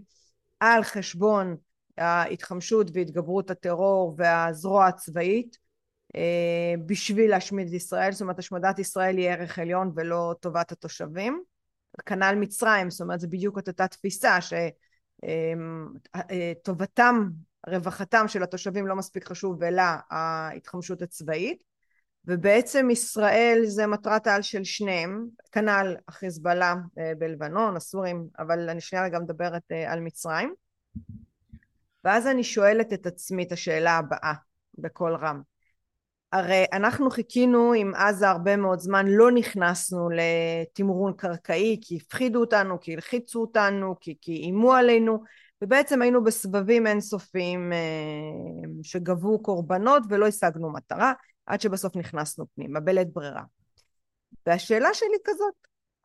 [0.60, 1.56] על חשבון
[1.98, 5.58] ההתחמשות והתגברות הטרור והזרוע הצבאית
[6.16, 11.44] אה, בשביל להשמיד את ישראל, זאת אומרת השמדת ישראל היא ערך עליון ולא טובת התושבים.
[12.06, 14.38] כנ"ל מצרים, זאת אומרת זה בדיוק את אותה תפיסה
[16.62, 17.30] שטובתם, אמ,
[17.68, 21.70] רווחתם של התושבים לא מספיק חשוב אלא ההתחמשות הצבאית.
[22.26, 26.76] ובעצם ישראל זה מטרת העל של שניהם, כנ"ל החיזבאללה
[27.18, 30.54] בלבנון, הסורים, אבל אני שנייה רגע מדברת על מצרים.
[32.04, 34.34] ואז אני שואלת את עצמי את השאלה הבאה
[34.78, 35.42] בקול רם.
[36.32, 42.80] הרי אנחנו חיכינו עם עזה הרבה מאוד זמן, לא נכנסנו לתמרון קרקעי כי הפחידו אותנו,
[42.80, 45.24] כי הלחיצו אותנו, כי איימו עלינו,
[45.62, 47.72] ובעצם היינו בסבבים אינסופיים
[48.84, 51.14] שגבו קורבנות ולא השגנו מטרה,
[51.46, 53.44] עד שבסוף נכנסנו פנימה, בלית ברירה.
[54.48, 55.54] והשאלה שלי כזאת,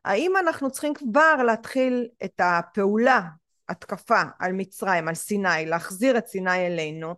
[0.05, 3.21] האם אנחנו צריכים כבר להתחיל את הפעולה,
[3.69, 7.15] התקפה על מצרים, על סיני, להחזיר את סיני אלינו,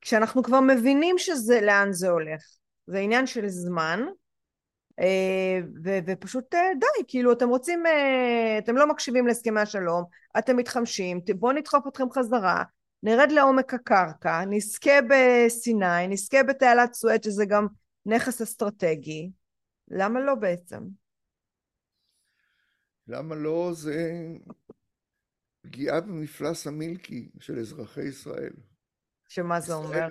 [0.00, 2.42] כשאנחנו כבר מבינים שזה, לאן זה הולך.
[2.86, 4.00] זה עניין של זמן,
[5.84, 7.82] ו- ופשוט די, כאילו אתם רוצים,
[8.58, 10.04] אתם לא מקשיבים להסכמי השלום,
[10.38, 12.62] אתם מתחמשים, בואו נדחוף אתכם חזרה,
[13.02, 17.66] נרד לעומק הקרקע, נזכה בסיני, נזכה בתעלת סואט שזה גם
[18.06, 19.30] נכס אסטרטגי,
[19.90, 20.80] למה לא בעצם?
[23.08, 24.12] למה לא זה
[25.62, 28.52] פגיעה במפלס המילקי של אזרחי ישראל.
[29.28, 30.08] שמה זה אומר?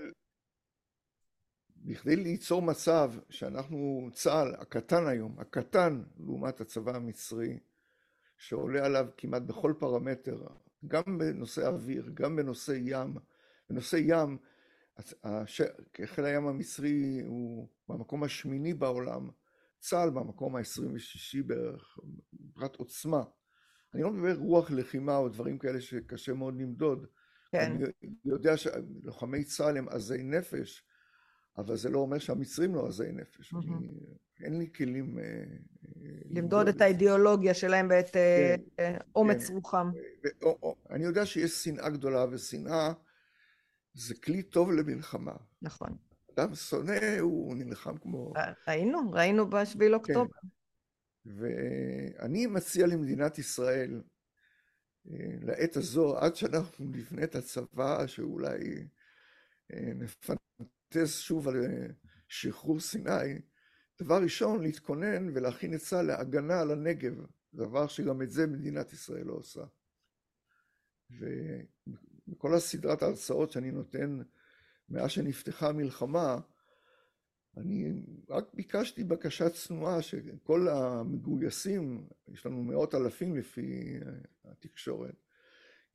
[1.76, 7.60] בכדי ליצור מצב שאנחנו, צה"ל הקטן היום, הקטן לעומת הצבא המצרי,
[8.38, 10.48] שעולה עליו כמעט בכל פרמטר,
[10.88, 13.18] גם בנושא אוויר, גם בנושא ים.
[13.70, 14.38] בנושא ים,
[16.06, 19.30] חיל הים המצרי הוא במקום השמיני בעולם,
[19.80, 22.00] צה"ל במקום ה-26 בערך,
[22.34, 23.24] מבחינת עוצמה.
[23.94, 27.08] אני לא מדבר רוח לחימה או דברים כאלה שקשה מאוד למדוד.
[27.52, 27.72] כן.
[27.72, 30.84] אני יודע שלוחמי צה"ל הם עזי נפש,
[31.58, 33.54] אבל זה לא אומר שהמצרים לא עזי נפש.
[33.54, 33.58] Mm-hmm.
[33.58, 33.90] אני,
[34.44, 35.20] אין לי כלים...
[35.20, 35.44] אה,
[36.30, 39.54] למדוד את האידיאולוגיה שלהם ואת אה, כן, אה, אומץ כן.
[39.54, 39.92] רוחם.
[40.90, 42.94] אני יודע שיש שנאה גדולה, ושנאה
[43.94, 45.36] זה כלי טוב למלחמה.
[45.62, 45.98] נכון.
[46.34, 48.34] אדם שונא, הוא נלחם כמו...
[48.68, 50.34] ראינו, ראינו בשביל אוקטובר.
[50.42, 50.48] כן.
[51.26, 54.02] ואני מציע למדינת ישראל,
[55.42, 58.88] לעת הזו, עד שאנחנו נבנה את הצבא, שאולי
[59.70, 61.56] נפנטז שוב על
[62.28, 63.42] שחרור סיני,
[64.02, 69.34] דבר ראשון, להתכונן ולהכין צה"ל להגנה על הנגב, דבר שגם את זה מדינת ישראל לא
[69.34, 69.64] עושה.
[71.10, 74.22] ובכל הסדרת ההרצאות שאני נותן
[74.90, 76.40] מאז שנפתחה המלחמה,
[77.58, 77.92] אני
[78.30, 84.00] רק ביקשתי בקשה צנועה שכל המגויסים, יש לנו מאות אלפים לפי
[84.46, 85.16] התקשורת,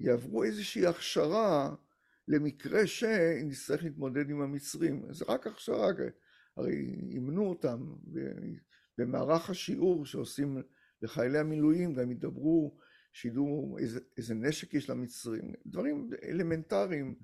[0.01, 1.75] יעברו איזושהי הכשרה
[2.29, 5.13] למקרה שנצטרך להתמודד עם המצרים.
[5.13, 5.89] זה רק הכשרה,
[6.57, 6.75] הרי
[7.11, 7.95] אימנו אותם
[8.99, 10.63] במערך השיעור שעושים
[11.03, 12.79] לחיילי המילואים, גם ידברו,
[13.13, 17.15] שידעו איזה, איזה נשק יש למצרים, דברים אלמנטריים,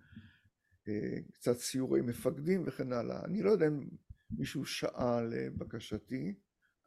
[0.88, 3.24] אה, קצת סיורי מפקדים וכן הלאה.
[3.24, 3.88] אני לא יודע אם
[4.30, 6.34] מישהו שאל לבקשתי,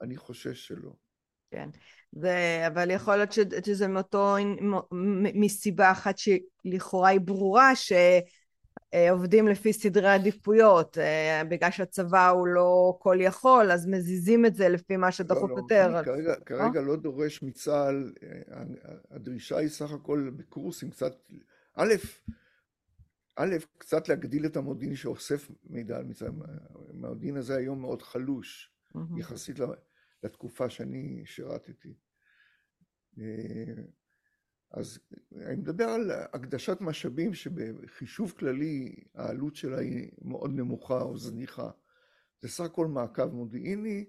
[0.01, 0.91] אני חושש שלא.
[1.51, 1.69] כן,
[2.11, 3.31] זה, אבל יכול להיות
[3.65, 4.35] שזה מאותו,
[5.33, 7.71] מסיבה אחת שלכאורה היא ברורה,
[8.95, 14.69] שעובדים לפי סדרי עדיפויות, אה, בגלל שהצבא הוא לא כל יכול, אז מזיזים את זה
[14.69, 15.85] לפי מה שדחוף לא, לא, יותר.
[15.85, 16.85] אני כרגע, כרגע אה?
[16.85, 18.63] לא דורש מצה"ל, אה,
[19.11, 21.13] הדרישה היא סך הכל בקורסים קצת,
[21.75, 21.93] א',
[23.41, 26.41] א', קצת להגדיל את המודיעין שאוסף מידע על מצרים.
[26.89, 29.19] המודיעין הזה היום מאוד חלוש, mm-hmm.
[29.19, 29.59] יחסית
[30.23, 31.93] לתקופה שאני שירתתי.
[33.19, 33.83] אה,
[34.71, 34.99] אז
[35.35, 41.69] אני מדבר על הקדשת משאבים שבחישוב כללי העלות שלה היא מאוד נמוכה או זניחה.
[42.41, 44.05] זה סך הכל מעקב מודיעיני,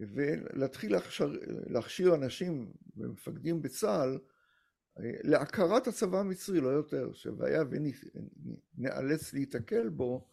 [0.00, 4.18] ולהתחיל להכשיר, להכשיר אנשים ומפקדים בצה"ל
[5.00, 7.62] להכרת הצבא המצרי, לא יותר, שהיה
[8.78, 10.28] וניאלץ להיתקל בו,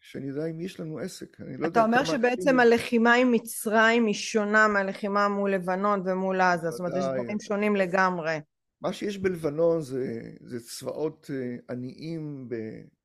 [0.00, 1.40] שנדע אם יש לנו עסק.
[1.40, 6.80] לא אתה אומר שבעצם הלחימה עם מצרים היא שונה מהלחימה מול לבנון ומול עזה, זאת
[6.80, 8.38] אומרת יש דברים שונים לגמרי.
[8.80, 12.48] מה שיש בלבנון זה, זה צבאות אה, עניים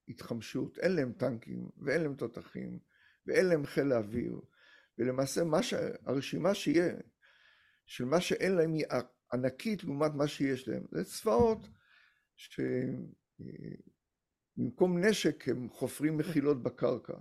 [0.08, 2.80] בהתחמשות, אין להם טנקים ואין להם תותחים
[3.28, 4.39] ואין להם חיל האוויר,
[4.97, 5.73] ולמעשה מה ש...
[6.06, 6.93] הרשימה שיהיה
[7.86, 8.86] של מה שאין להם היא
[9.34, 10.84] ענקית לעומת מה שיש להם.
[10.92, 11.70] זה צבאות
[14.58, 17.13] שבמקום נשק הם חופרים מחילות בקרקע.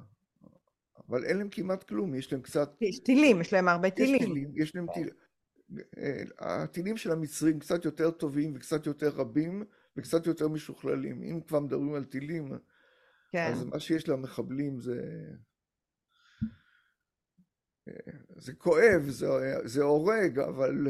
[1.08, 2.70] אבל אין להם כמעט כלום, יש להם קצת...
[2.80, 4.14] יש טילים, יש להם הרבה טילים.
[4.14, 5.14] יש טילים, יש להם טילים.
[6.38, 9.64] הטילים של המצרים קצת יותר טובים וקצת יותר רבים
[9.96, 11.22] וקצת יותר משוכללים.
[11.22, 12.52] אם כבר מדברים על טילים,
[13.32, 13.50] כן.
[13.52, 15.02] אז מה שיש למחבלים זה...
[18.36, 19.26] זה כואב, זה,
[19.64, 20.86] זה הורג, אבל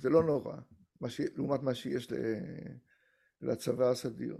[0.00, 0.56] זה לא נורא,
[1.08, 2.12] ש, לעומת מה שיש
[3.42, 4.36] לצבא הסדיר.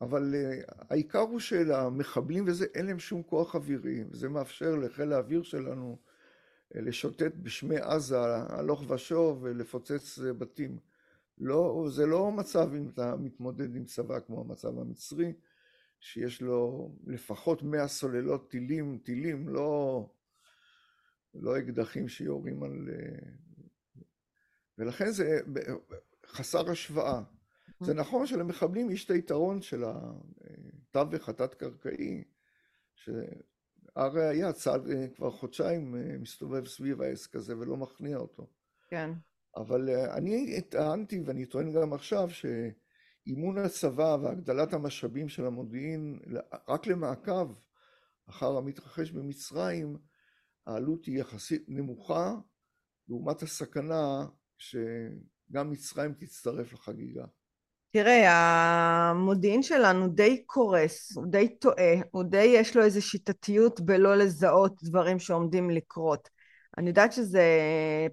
[0.00, 0.34] אבל
[0.90, 5.98] העיקר הוא שלמחבלים וזה אין להם שום כוח אווירי, וזה מאפשר לחיל האוויר שלנו
[6.74, 10.78] לשוטט בשמי עזה הלוך ושוב ולפוצץ בתים.
[11.38, 15.32] לא, זה לא מצב אם אתה מתמודד עם צבא כמו המצב המצרי,
[16.02, 20.06] שיש לו לפחות מאה סוללות טילים, טילים, לא,
[21.34, 22.88] לא אקדחים שיורים על...
[24.78, 25.40] ולכן זה
[26.26, 27.22] חסר השוואה.
[27.80, 32.24] זה נכון שלמחבלים יש את היתרון של התווך התת-קרקעי,
[32.94, 38.50] שהראיה, צה"ל כבר חודשיים מסתובב סביב העסק הזה ולא מכניע אותו.
[38.88, 39.10] כן.
[39.56, 42.28] אבל אני טענתי, ואני טוען גם עכשיו,
[43.24, 46.18] שאימון הצבא והגדלת המשאבים של המודיעין,
[46.68, 47.52] רק למעקב
[48.28, 49.96] אחר המתרחש במצרים,
[50.66, 52.34] העלות היא יחסית נמוכה,
[53.08, 54.26] לעומת הסכנה
[54.58, 57.24] שגם מצרים תצטרף לחגיגה.
[57.90, 64.16] תראה, המודיעין שלנו די קורס, הוא די טועה, הוא די יש לו איזו שיטתיות בלא
[64.16, 66.28] לזהות דברים שעומדים לקרות.
[66.78, 67.42] אני יודעת שזה,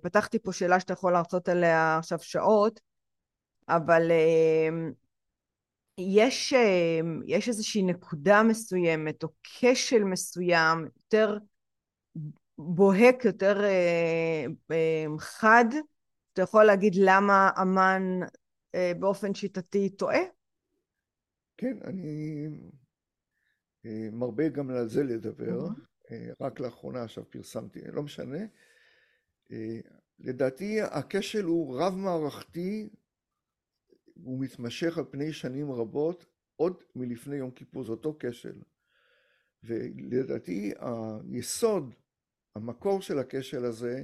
[0.01, 2.79] פתחתי פה שאלה שאתה יכול להרצות עליה עכשיו שעות,
[3.69, 4.69] אבל אה,
[5.97, 11.37] יש, אה, יש איזושהי נקודה מסוימת או כשל מסוים יותר
[12.57, 14.45] בוהק, יותר אה,
[15.19, 15.65] חד,
[16.33, 18.19] אתה יכול להגיד למה אמן
[18.99, 20.19] באופן שיטתי טועה?
[21.57, 22.47] כן, אני
[24.11, 25.67] מרבה גם על זה לדבר.
[26.41, 28.37] רק לאחרונה עכשיו פרסמתי, לא משנה.
[30.19, 32.89] לדעתי הכשל הוא רב מערכתי,
[34.23, 38.61] הוא מתמשך על פני שנים רבות, עוד מלפני יום כיפור, זה אותו כשל.
[39.63, 41.93] ולדעתי היסוד,
[42.55, 44.03] המקור של הכשל הזה,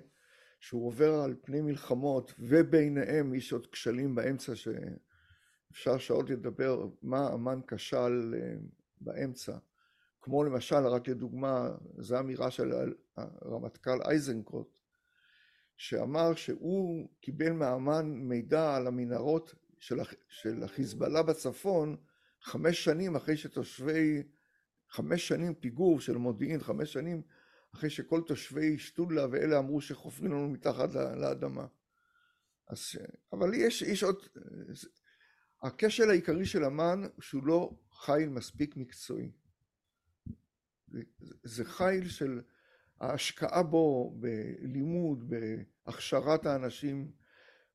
[0.59, 7.59] שהוא עובר על פני מלחמות וביניהם יש עוד כשלים באמצע שאפשר שעות לדבר מה אמן
[7.67, 8.55] כשל אה,
[9.01, 9.57] באמצע.
[10.21, 12.71] כמו למשל, רק לדוגמה, זו אמירה של
[13.17, 14.77] הרמטכ"ל איזנקוט,
[15.77, 21.95] שאמר שהוא קיבל מאמן מידע על המנהרות של החיזבאללה בצפון
[22.41, 24.23] חמש שנים אחרי שתושבי,
[24.89, 27.21] חמש שנים פיגור של מודיעין, חמש שנים
[27.73, 31.65] אחרי שכל תושבי שטולה ואלה אמרו שחופרים לנו מתחת לאדמה.
[32.67, 32.79] אז,
[33.33, 34.15] אבל יש, יש עוד,
[35.61, 39.31] הכשל העיקרי של אמן שהוא לא חיל מספיק מקצועי.
[41.43, 42.41] זה חיל של
[42.99, 47.11] ההשקעה בו בלימוד, בהכשרת האנשים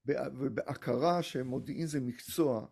[0.07, 2.67] ובהכרה שמודיעין זה מקצוע,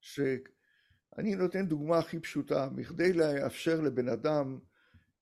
[0.00, 4.58] שאני נותן דוגמה הכי פשוטה, בכדי לאפשר לבן אדם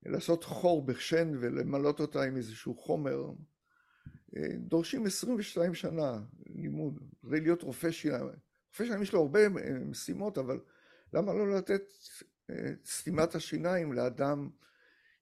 [0.06, 3.30] לעשות חור בשן ולמלות אותה עם איזשהו חומר,
[4.56, 8.24] דורשים 22 שנה לימוד, כדי להיות רופא שיניים.
[8.68, 9.40] רופא שיניים יש לו הרבה
[9.84, 10.60] משימות, אבל
[11.12, 11.82] למה לא לתת
[12.84, 14.50] סתימת השיניים לאדם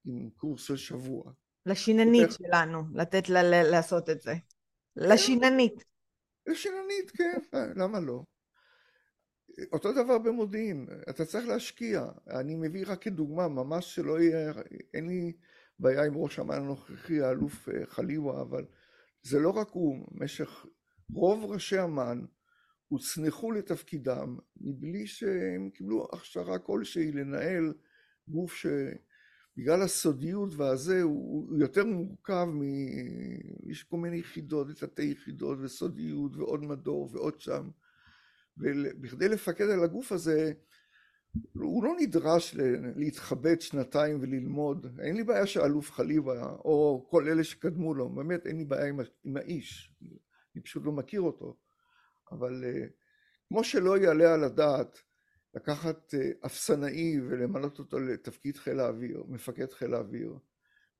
[0.04, 1.32] עם קורס של שבוע.
[1.66, 2.32] לשיננית.
[2.32, 4.34] שלנו, לתת לה לעשות את זה.
[4.96, 5.84] לשיננית.
[6.46, 7.38] לשיננית, כן,
[7.76, 8.22] למה לא?
[9.72, 12.06] אותו דבר במודיעין, אתה צריך להשקיע.
[12.30, 14.52] אני מביא רק כדוגמה, ממש שלא יהיה,
[14.94, 15.32] אין לי
[15.78, 18.66] בעיה עם ראש אמ"ן הנוכחי, האלוף אה, חליווה, אבל
[19.22, 20.66] זה לא רק הוא, במשך
[21.12, 22.24] רוב ראשי אמ"ן
[22.88, 27.74] הוצנחו לתפקידם מבלי שהם קיבלו הכשרה כלשהי לנהל
[28.28, 28.52] גוף
[29.54, 32.62] שבגלל הסודיות והזה הוא יותר מורכב מ...
[33.70, 37.70] יש כל מיני יחידות ותתי יחידות וסודיות ועוד מדור ועוד שם.
[38.58, 40.52] ובכדי לפקד על הגוף הזה
[41.52, 42.56] הוא לא נדרש
[42.96, 48.56] להתחבט שנתיים וללמוד, אין לי בעיה שאלוף חליבה או כל אלה שקדמו לו, באמת אין
[48.56, 49.94] לי בעיה עם, עם האיש,
[50.54, 51.56] אני פשוט לא מכיר אותו.
[52.32, 52.86] אבל אה,
[53.48, 55.02] כמו שלא יעלה על הדעת
[55.54, 60.38] לקחת אה, אפסנאי ולמנות אותו לתפקיד חיל האוויר, מפקד חיל האוויר,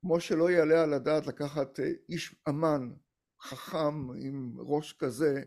[0.01, 2.93] כמו שלא יעלה על הדעת לקחת אה, איש אמן
[3.41, 5.43] חכם עם ראש כזה,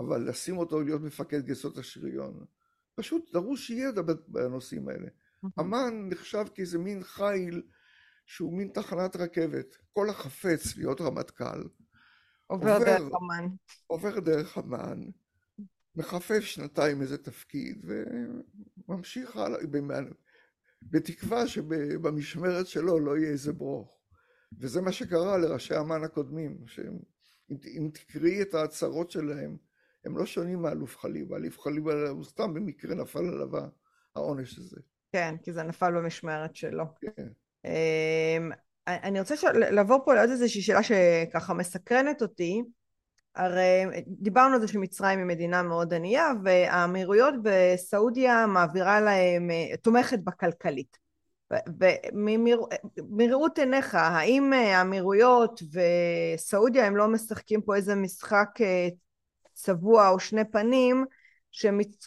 [0.00, 2.44] אבל לשים אותו להיות מפקד גייסות השריון.
[2.94, 5.08] פשוט דרוש ידע בנושאים האלה.
[5.60, 7.62] אמן נחשב כאיזה מין חיל
[8.26, 9.76] שהוא מין תחנת רכבת.
[9.92, 11.62] כל החפץ להיות רמטכ"ל
[12.46, 13.48] עובר, עובר דרך אמן.
[13.86, 15.02] עובר דרך אמן,
[15.96, 17.84] מחפף שנתיים איזה תפקיד
[18.88, 19.60] וממשיך הלאה,
[20.82, 23.96] בתקווה שבמשמרת שלו לא יהיה איזה ברוך.
[24.58, 29.56] וזה מה שקרה לראשי אמ"ן הקודמים, שאם תקראי את ההצהרות שלהם,
[30.04, 33.48] הם לא שונים מאלוף חליבה, אלוף חליבה הוא סתם במקרה נפל עליו
[34.16, 34.80] העונש הזה.
[35.12, 36.84] כן, כי זה נפל במשמרת שלו.
[37.00, 37.28] כן.
[37.64, 38.50] אמ,
[38.86, 42.62] אני רוצה לעבור פה לעוד איזושהי שאלה שככה מסקרנת אותי.
[43.36, 49.50] הרי דיברנו על זה שמצרים היא מדינה מאוד ענייה והאמירויות בסעודיה מעבירה להם,
[49.82, 51.06] תומכת בכלכלית.
[53.10, 58.48] ומראות עיניך, האם האמירויות וסעודיה הם לא משחקים פה איזה משחק
[59.54, 61.04] צבוע או שני פנים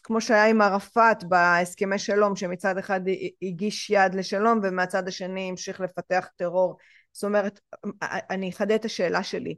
[0.04, 3.02] כמו שהיה עם ערפאת בהסכמי שלום שמצד אחד
[3.42, 6.78] הגיש יד לשלום ומהצד השני המשיך לפתח טרור
[7.12, 7.60] זאת אומרת
[8.02, 9.56] אני אחדד את השאלה שלי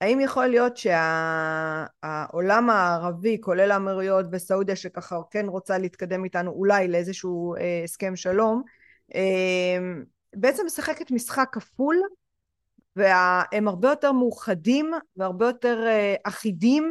[0.00, 6.88] האם יכול להיות שהעולם שה, הערבי כולל האמירויות וסעודיה שככה כן רוצה להתקדם איתנו אולי
[6.88, 8.62] לאיזשהו אה, הסכם שלום
[9.14, 9.78] אה,
[10.36, 11.96] בעצם משחקת משחק כפול
[12.96, 16.90] והם הרבה יותר מאוחדים והרבה יותר אה, אחידים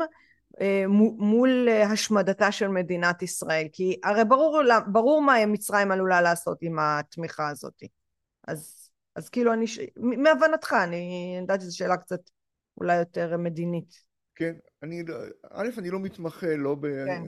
[0.61, 0.83] אה,
[1.17, 3.67] מול אה, השמדתה של מדינת ישראל.
[3.71, 7.83] כי הרי ברור, ברור מה מצרים עלולה לעשות עם התמיכה הזאת.
[8.47, 12.19] אז, אז כאילו אני מהבנתך אני יודעת שזו שאלה קצת
[12.79, 14.09] אולי יותר מדינית
[14.39, 15.03] כן, אני,
[15.49, 17.23] א', אני לא מתמחה לא ב, כן.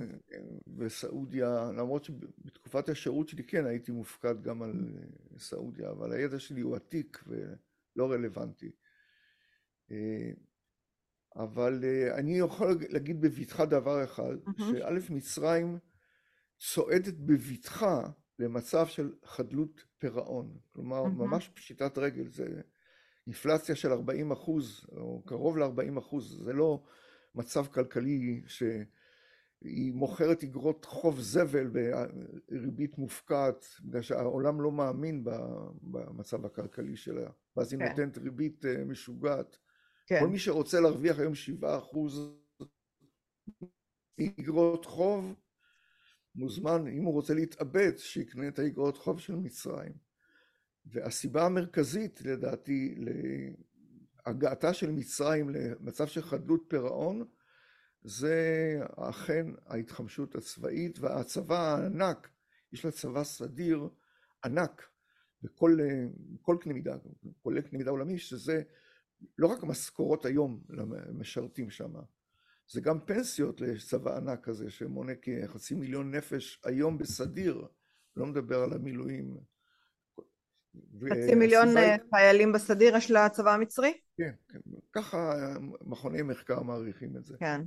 [0.67, 4.73] בסעודיה, למרות שבתקופת השירות שלי כן הייתי מופקד גם על
[5.37, 8.71] סעודיה, אבל הידע שלי הוא עתיק ולא רלוונטי.
[9.91, 10.31] אה,
[11.35, 14.61] אבל uh, אני יכול להגיד בבטחה דבר אחד, mm-hmm.
[14.61, 15.79] שא' מצרים
[16.59, 21.09] צועדת בבטחה למצב של חדלות פירעון, כלומר mm-hmm.
[21.09, 22.61] ממש פשיטת רגל, זה
[23.27, 26.83] אינפלציה של 40 אחוז, או קרוב ל-40 אחוז, זה לא
[27.35, 35.23] מצב כלכלי שהיא מוכרת אגרות חוב זבל בריבית מופקעת, בגלל שהעולם לא מאמין
[35.81, 37.87] במצב הכלכלי שלה, ואז היא כן.
[37.87, 39.57] נותנת ריבית אה, משוגעת.
[40.05, 40.19] כן.
[40.19, 42.41] כל מי שרוצה להרוויח היום שבעה אחוז
[44.19, 45.35] איגרות חוב,
[46.35, 50.10] מוזמן, אם הוא רוצה להתאבד, שיקנה את האיגרות חוב של מצרים.
[50.85, 52.95] והסיבה המרכזית, לדעתי,
[54.25, 57.25] להגעתה של מצרים למצב של חדלות פירעון,
[58.03, 62.29] זה אכן ההתחמשות הצבאית והצבא הענק,
[62.73, 63.89] יש לה צבא סדיר
[64.45, 64.87] ענק
[65.43, 66.95] בכל קנה מידה,
[67.41, 68.61] כולל קנה מידה עולמי, שזה
[69.37, 71.93] לא רק משכורות היום למשרתים שם,
[72.67, 77.67] זה גם פנסיות לצבא ענק כזה שמונה כחצי מיליון נפש היום בסדיר,
[78.15, 79.37] לא מדבר על המילואים.
[81.09, 81.97] חצי מיליון היא...
[82.09, 83.93] חיילים בסדיר יש לצבא המצרי?
[84.17, 84.59] כן, כן,
[84.93, 85.33] ככה
[85.81, 87.37] מכוני מחקר מעריכים את זה.
[87.39, 87.61] כן.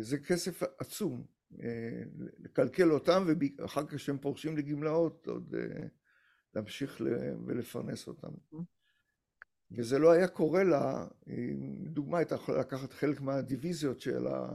[0.00, 1.24] זה כסף עצום,
[2.38, 3.26] לקלקל אותם
[3.58, 5.54] ואחר כך כשהם פורשים לגמלאות עוד
[6.54, 7.00] להמשיך
[7.46, 8.28] ולפרנס אותם.
[8.28, 8.62] Mm-hmm.
[9.70, 11.06] וזה לא היה קורה לה,
[11.84, 14.48] דוגמה הייתה יכולה לקחת חלק מהדיוויזיות שלה,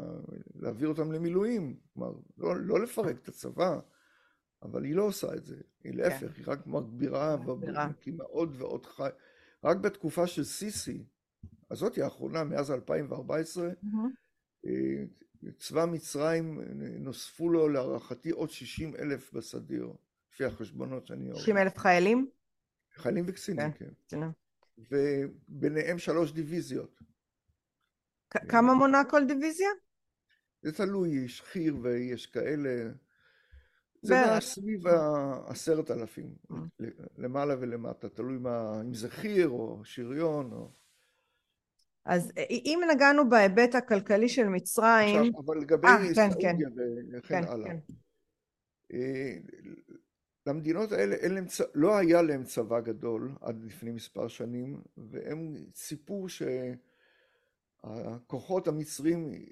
[0.55, 3.79] להעביר אותם למילואים, כלומר, לא, לא לפרק את הצבא,
[4.63, 6.27] אבל היא לא עושה את זה, היא להפך, כן.
[6.37, 9.09] היא רק מגבירה, ומקימה עוד ועוד חי...
[9.63, 11.05] רק בתקופה של סיסי,
[11.71, 14.67] הזאתי האחרונה, מאז 2014, mm-hmm.
[15.57, 16.59] צבא מצרים
[16.99, 19.93] נוספו לו להערכתי עוד 60 אלף בסדיר,
[20.33, 21.41] לפי החשבונות שאני רואה.
[21.41, 22.29] 60 אלף חיילים?
[22.95, 23.89] חיילים וקצינים, כן.
[24.07, 24.19] כן.
[24.77, 26.99] וביניהם שלוש דיוויזיות.
[28.29, 29.69] כמה מונה כל דיוויזיה?
[30.61, 32.91] זה תלוי, יש חי"ר ויש כאלה.
[34.03, 36.57] זה נע סביב העשרת אלפים, אה.
[37.17, 40.71] למעלה ולמטה, תלוי מה, אם זה חי"ר או שריון או...
[42.05, 45.21] אז אם נגענו בהיבט הכלכלי של מצרים...
[45.21, 46.65] עכשיו, אבל לגבי 아, אה, כן, סעודיה כן.
[47.17, 47.69] וכן כן, הלאה.
[47.69, 47.77] כן.
[48.93, 49.37] אה,
[50.47, 56.25] למדינות האלה אין להם, לא היה להם צבא גדול עד לפני מספר שנים, והם ציפו
[57.83, 59.45] שהכוחות המצרים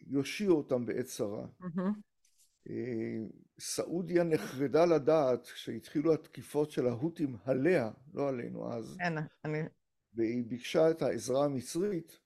[0.00, 1.46] יושיעו אותם בעת צרה.
[1.62, 1.92] Mm-hmm.
[3.60, 9.58] סעודיה נחרדה לדעת כשהתחילו התקיפות של ההותים עליה, לא עלינו אז, כן, אני...
[10.14, 12.18] והיא ביקשה את העזרה המצרית,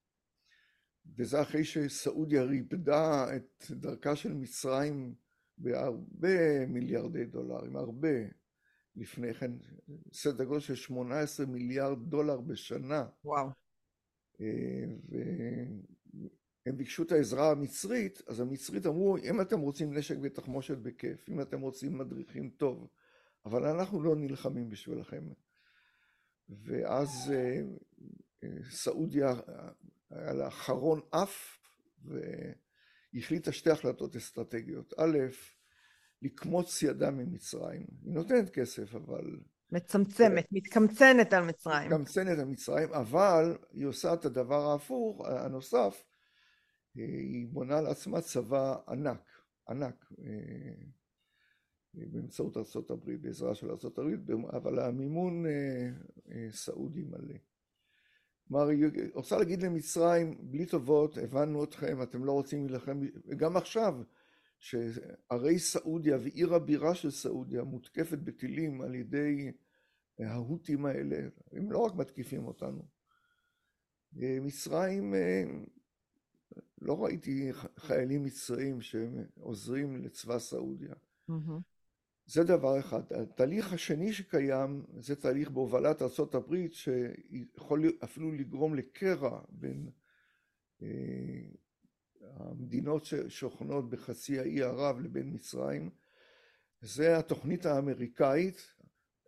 [1.16, 5.14] וזה אחרי שסעודיה ריפדה את דרכה של מצרים
[5.59, 8.09] בהרבה מיליארדי דולרים, הרבה
[8.97, 9.53] לפני כן,
[10.12, 13.07] סדר גודל של 18 מיליארד דולר בשנה.
[13.24, 13.49] וואו.
[16.67, 21.29] אה, והם ביקשו את העזרה המצרית, אז המצרית אמרו, אם אתם רוצים נשק ותחמושת בכיף,
[21.29, 22.89] אם אתם רוצים מדריכים טוב,
[23.47, 25.25] אבל אנחנו לא נלחמים בשבילכם.
[26.49, 27.61] ואז אה,
[28.45, 29.35] אה, סעודיה
[30.11, 31.59] היה לה חרון אף,
[33.15, 34.95] החליטה שתי החלטות אסטרטגיות.
[34.99, 35.19] א',
[36.23, 37.87] לקמוץ ידה ממצרים.
[38.05, 39.37] היא נותנת כסף, אבל...
[39.73, 41.91] מצמצמת, מתקמצנת על מצרים.
[41.91, 46.05] מתקמצנת על מצרים, אבל היא עושה את הדבר ההפוך, הנוסף,
[46.95, 49.28] היא בונה לעצמה צבא ענק,
[49.68, 50.84] ענק, אה,
[51.95, 55.90] באמצעות ארה"ב, בעזרה של ארה"ב, אבל המימון אה,
[56.30, 57.34] אה, סעודי מלא.
[58.49, 63.95] כלומר, היא רוצה להגיד למצרים, בלי טובות, הבנו אתכם, אתם לא רוצים להילחם, וגם עכשיו,
[64.59, 69.53] שערי סעודיה ועיר הבירה של סעודיה מותקפת בטילים על ידי
[70.18, 71.16] ההותים האלה,
[71.53, 72.82] הם לא רק מתקיפים אותנו.
[74.12, 75.14] מצרים,
[76.83, 80.95] לא ראיתי חיילים מצריים שעוזרים לצבא סעודיה.
[81.30, 81.61] Mm-hmm.
[82.26, 83.12] זה דבר אחד.
[83.12, 89.91] התהליך השני שקיים זה תהליך בהובלת ארה"ב שיכול אפילו לגרום לקרע בין
[90.83, 90.89] אה,
[92.22, 95.91] המדינות ששוכנות בחצי האי ערב לבין מצרים.
[96.80, 98.74] זה התוכנית האמריקאית,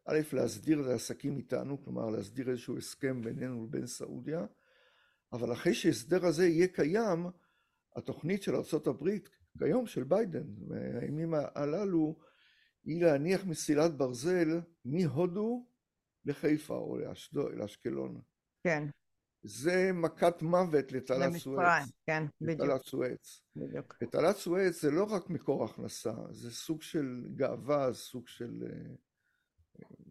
[0.05, 4.47] א', להסדיר את העסקים איתנו, כלומר להסדיר איזשהו הסכם בינינו לבין סעודיה,
[5.33, 7.27] אבל אחרי שהסדר הזה יהיה קיים,
[7.97, 9.09] התוכנית של ארה"ב,
[9.59, 10.47] כיום של ביידן,
[11.01, 12.17] הימים הללו,
[12.85, 15.67] היא להניח מסילת ברזל מהודו
[16.25, 16.99] לחיפה או
[17.53, 18.21] לאשקלון.
[18.65, 18.89] כן.
[19.43, 21.93] זה מכת מוות לתעלת סואץ.
[22.07, 22.61] כן, בדיוק.
[22.61, 23.41] לתעלת סואץ.
[23.57, 23.97] בדיוק.
[24.03, 28.63] ותעלת סואץ זה לא רק מקור הכנסה, זה סוג של גאווה, סוג של...
[28.67, 28.95] אה,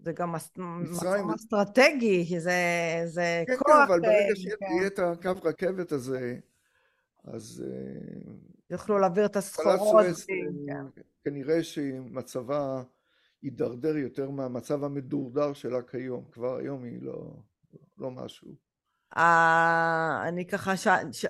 [0.02, 1.22] זה גם מצרים...
[1.22, 2.52] מקום אסטרטגי, זה,
[3.06, 3.68] זה כן, כוח.
[3.68, 4.88] כן, אבל ברגע שיהיה כן.
[4.88, 6.40] את הקו רכבת הזה,
[7.24, 7.64] אז...
[7.68, 8.34] אה,
[8.70, 10.06] יוכלו להעביר את הסחורות.
[10.68, 11.02] כן.
[11.24, 12.84] כנראה שמצבה
[13.44, 16.24] יידרדר יותר מהמצב המדורדר שלה כיום.
[16.32, 17.34] כבר היום היא לא,
[17.98, 18.56] לא משהו.
[19.18, 20.88] אה, אני ככה, ש...
[21.12, 21.26] ש...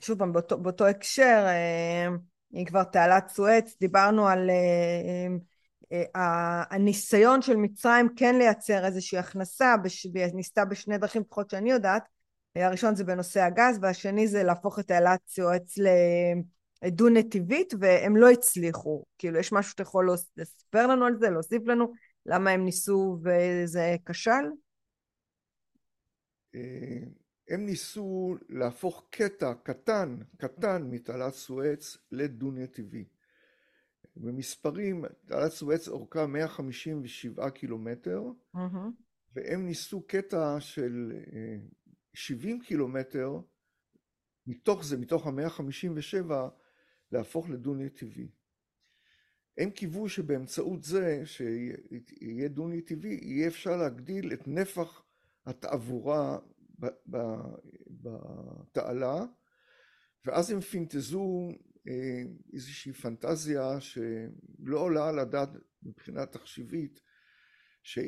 [0.00, 1.46] שוב פעם, באותו, באותו הקשר,
[2.54, 4.50] אם כבר תעלת סואץ, דיברנו על
[6.70, 9.74] הניסיון של מצרים כן לייצר איזושהי הכנסה,
[10.34, 12.02] ניסתה בשני דרכים, לפחות שאני יודעת,
[12.56, 15.78] הראשון זה בנושא הגז והשני זה להפוך את תעלת סואץ
[16.82, 19.04] לדו נתיבית והם לא הצליחו.
[19.18, 21.92] כאילו יש משהו שאתה יכול לספר לנו על זה, להוסיף לנו,
[22.26, 24.44] למה הם ניסו וזה כשל?
[26.54, 26.98] אה,
[27.48, 33.04] הם ניסו להפוך קטע קטן, קטן מתעלת סואץ לדו נתיבי.
[34.16, 38.22] במספרים, תעלת סואץ אורכה 157 קילומטר,
[38.56, 38.58] mm-hmm.
[39.34, 41.12] והם ניסו קטע של
[42.14, 43.40] 70 אה, קילומטר,
[44.46, 46.32] מתוך זה, מתוך ה-157,
[47.12, 48.28] להפוך לדו-נתיבי.
[49.58, 55.02] הם קיוו שבאמצעות זה, שיהיה דו-נתיבי, יהיה אפשר להגדיל את נפח
[55.46, 56.38] התעבורה
[57.86, 59.24] בתעלה,
[60.24, 61.48] ואז הם פינטזו
[61.88, 65.48] אה, איזושהי פנטזיה שלא עולה על הדעת
[65.82, 67.00] מבחינה תחשיבית,
[67.82, 67.98] ש...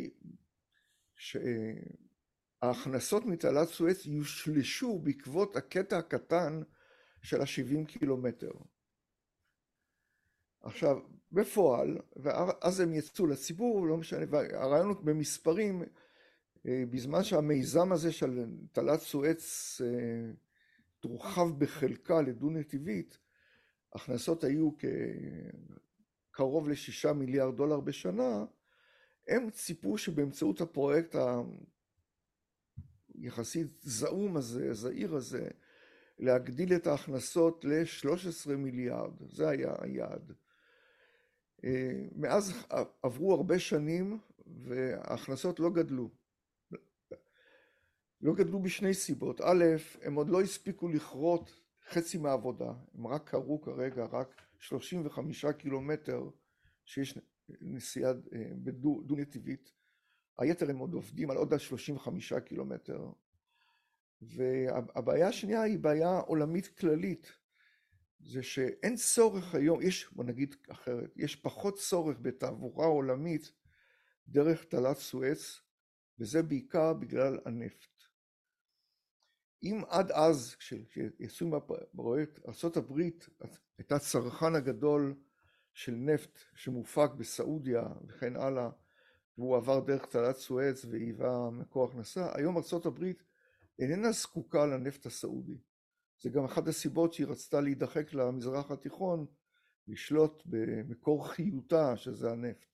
[2.64, 6.62] שההכנסות מתעלת סואץ יושלשו בעקבות הקטע הקטן
[7.22, 8.50] של ה-70 קילומטר.
[10.60, 10.98] עכשיו,
[11.32, 15.82] בפועל, ואז הם יצאו לציבור, לא משנה, והרעיון הוא במספרים,
[16.66, 20.32] אה, בזמן שהמיזם הזה של תעלת סואץ אה,
[21.00, 23.18] תורחב בחלקה לדו-נתיבית,
[23.94, 24.70] הכנסות היו
[26.30, 28.44] קרוב לשישה מיליארד דולר בשנה,
[29.28, 31.16] הם ציפו שבאמצעות הפרויקט
[33.14, 35.48] היחסית זעום הזה, זעיר הזה,
[36.18, 40.32] להגדיל את ההכנסות ל-13 מיליארד, זה היה היעד.
[42.16, 42.52] מאז
[43.02, 46.10] עברו הרבה שנים וההכנסות לא גדלו.
[48.20, 49.40] לא גדלו בשני סיבות.
[49.40, 49.64] א',
[50.02, 51.60] הם עוד לא הספיקו לכרות
[51.90, 56.28] חצי מהעבודה, הם רק קרו כרגע רק 35 קילומטר
[56.84, 57.18] שיש
[57.60, 59.72] נסיעה אה, בדו נתיבית,
[60.38, 63.10] היתר הם עוד עובדים על עוד 35 קילומטר.
[64.22, 67.32] והבעיה השנייה היא בעיה עולמית כללית,
[68.20, 73.52] זה שאין צורך היום, יש, בוא נגיד אחרת, יש פחות צורך בתעבורה עולמית
[74.28, 75.60] דרך תעלת סואץ,
[76.18, 77.94] וזה בעיקר בגלל הנפט.
[79.62, 83.00] אם עד אז, כשיצאו מהפרויקט, ארה"ב
[83.78, 85.14] הייתה צרכן הגדול
[85.72, 88.70] של נפט שמופק בסעודיה וכן הלאה,
[89.38, 93.04] והוא עבר דרך תעלת סואץ והיווה מקור הכנסה, היום ארה"ב
[93.78, 95.58] איננה זקוקה לנפט הסעודי.
[96.20, 99.26] זה גם אחת הסיבות שהיא רצתה להידחק למזרח התיכון,
[99.88, 102.66] לשלוט במקור חיותה, שזה הנפט.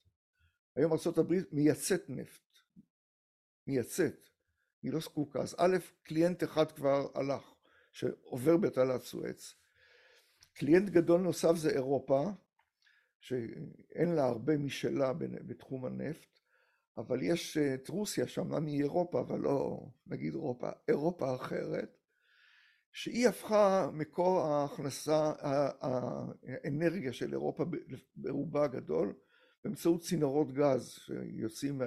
[0.77, 2.59] היום ארה"ב מייצאת נפט,
[3.67, 4.29] מייצאת.
[4.83, 5.41] היא לא זקוקה.
[5.41, 7.55] אז א', client אחד כבר הלך,
[7.93, 9.55] שעובר בתעלת סואץ.
[10.53, 12.31] client גדול נוסף זה אירופה,
[13.21, 15.13] שאין לה הרבה משלה
[15.47, 16.40] בתחום הנפט,
[16.97, 21.97] אבל יש את רוסיה שאמנם היא אירופה, אבל לא נגיד אירופה, אירופה אחרת,
[22.93, 25.33] שהיא הפכה מקור ההכנסה,
[25.81, 27.65] האנרגיה של אירופה
[28.17, 29.15] ברובה הגדול,
[29.65, 31.81] באמצעות צינורות גז שיוצאים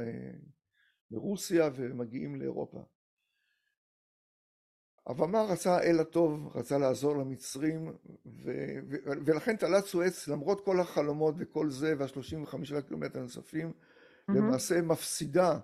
[1.12, 2.84] מרוסיה ומגיעים לאירופה.
[5.10, 7.88] אבמה רצה אל הטוב, רצה לעזור למצרים,
[8.26, 13.93] ו- ו- ולכן תעלת סואץ, למרות כל החלומות וכל זה, והשלושים וחמישה קילומטר הנוספים, mm-hmm.
[14.30, 15.60] למעשה מפסידה,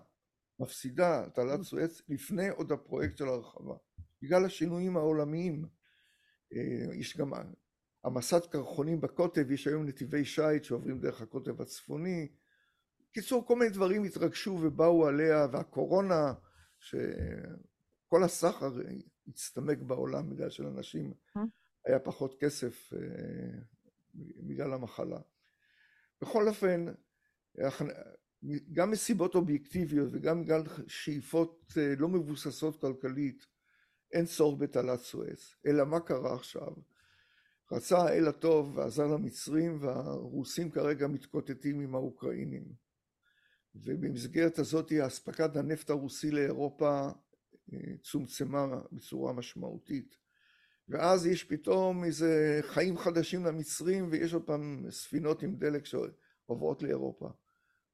[0.60, 3.76] מפסידה תעלת סואץ לפני עוד הפרויקט של הרחבה.
[4.22, 5.66] בגלל השינויים העולמיים.
[6.54, 7.32] אה, יש גם
[8.04, 12.28] המסת קרחונים בקוטב, יש היום נתיבי שיט שעוברים דרך הקוטב הצפוני.
[13.12, 16.34] קיצור, כל מיני דברים התרגשו ובאו עליה, והקורונה,
[16.80, 18.72] שכל הסחר
[19.28, 21.14] הצטמק בעולם בגלל שלאנשים?
[21.86, 23.00] היה פחות כסף אה,
[24.16, 25.20] בגלל המחלה.
[26.22, 26.86] בכל אופן,
[28.74, 33.46] גם מסיבות אובייקטיביות וגם בגלל שאיפות לא מבוססות כלכלית,
[34.14, 35.56] אין צורך בתעלת סואץ.
[35.66, 36.74] אלא מה קרה עכשיו?
[37.72, 42.66] רצה האל הטוב ועזר למצרים והרוסים כרגע מתקוטטים עם האוקראינים.
[43.76, 47.10] ובמסגרת הזאת אספקת הנפט הרוסי לאירופה
[47.74, 50.18] אה, צומצמה בצורה משמעותית.
[50.90, 57.30] ואז יש פתאום איזה חיים חדשים למצרים ויש עוד פעם ספינות עם דלק שעוברות לאירופה.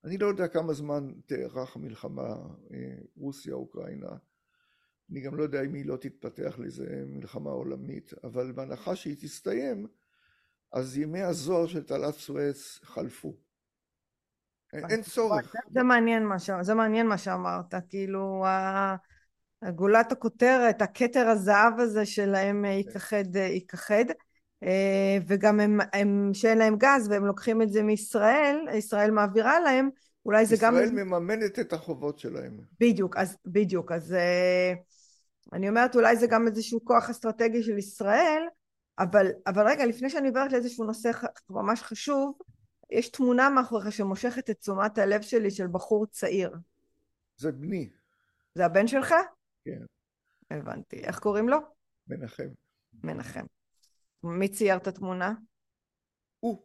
[0.06, 2.36] אני לא יודע כמה זמן תארך המלחמה
[2.74, 4.10] אה, רוסיה-אוקראינה.
[5.12, 9.88] אני גם לא יודע אם היא לא תתפתח לאיזה מלחמה עולמית, אבל בהנחה שהיא תסתיים,
[10.72, 13.36] אז ימי הזוהר של תעלת סואץ חלפו.
[14.74, 15.54] אין צורך.
[15.70, 16.50] זה מעניין מה, ש...
[16.62, 18.46] זה מעניין מה שאמרת, כאילו
[19.76, 24.06] גולת הכותרת, הכתר הזהב הזה שלהם ייכחד, ייכחד.
[24.64, 29.90] אה, וגם הם, הם שאין להם גז והם לוקחים את זה מישראל, ישראל מעבירה להם,
[30.26, 30.84] אולי זה ישראל גם...
[30.84, 32.60] ישראל מממנת את החובות שלהם.
[32.80, 34.74] בדיוק, אז בדיוק, אז אה,
[35.54, 38.44] אני אומרת אולי זה גם איזשהו כוח אסטרטגי של ישראל,
[39.00, 41.12] אבל, אבל רגע, לפני שאני עוברת לאיזשהו נושא
[41.50, 42.38] ממש חשוב,
[42.92, 46.56] יש תמונה מאחוריך שמושכת את תשומת הלב שלי של בחור צעיר.
[47.38, 47.90] זה בני.
[48.56, 49.16] זה הבן שלך?
[49.66, 49.82] כן.
[50.52, 50.96] הבנתי.
[50.96, 51.58] איך קוראים לו?
[52.08, 52.48] מנחם.
[53.04, 53.46] מנחם.
[54.26, 55.34] מי צייר את התמונה?
[56.40, 56.62] הוא.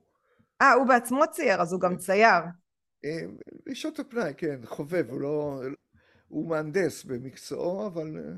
[0.62, 2.42] אה, הוא בעצמו צייר, אז הוא גם צייר.
[3.04, 3.20] אה,
[3.66, 5.60] בשעות הפנאי, כן, חובב, הוא לא...
[6.28, 8.32] הוא מהנדס במקצועו, אבל אה,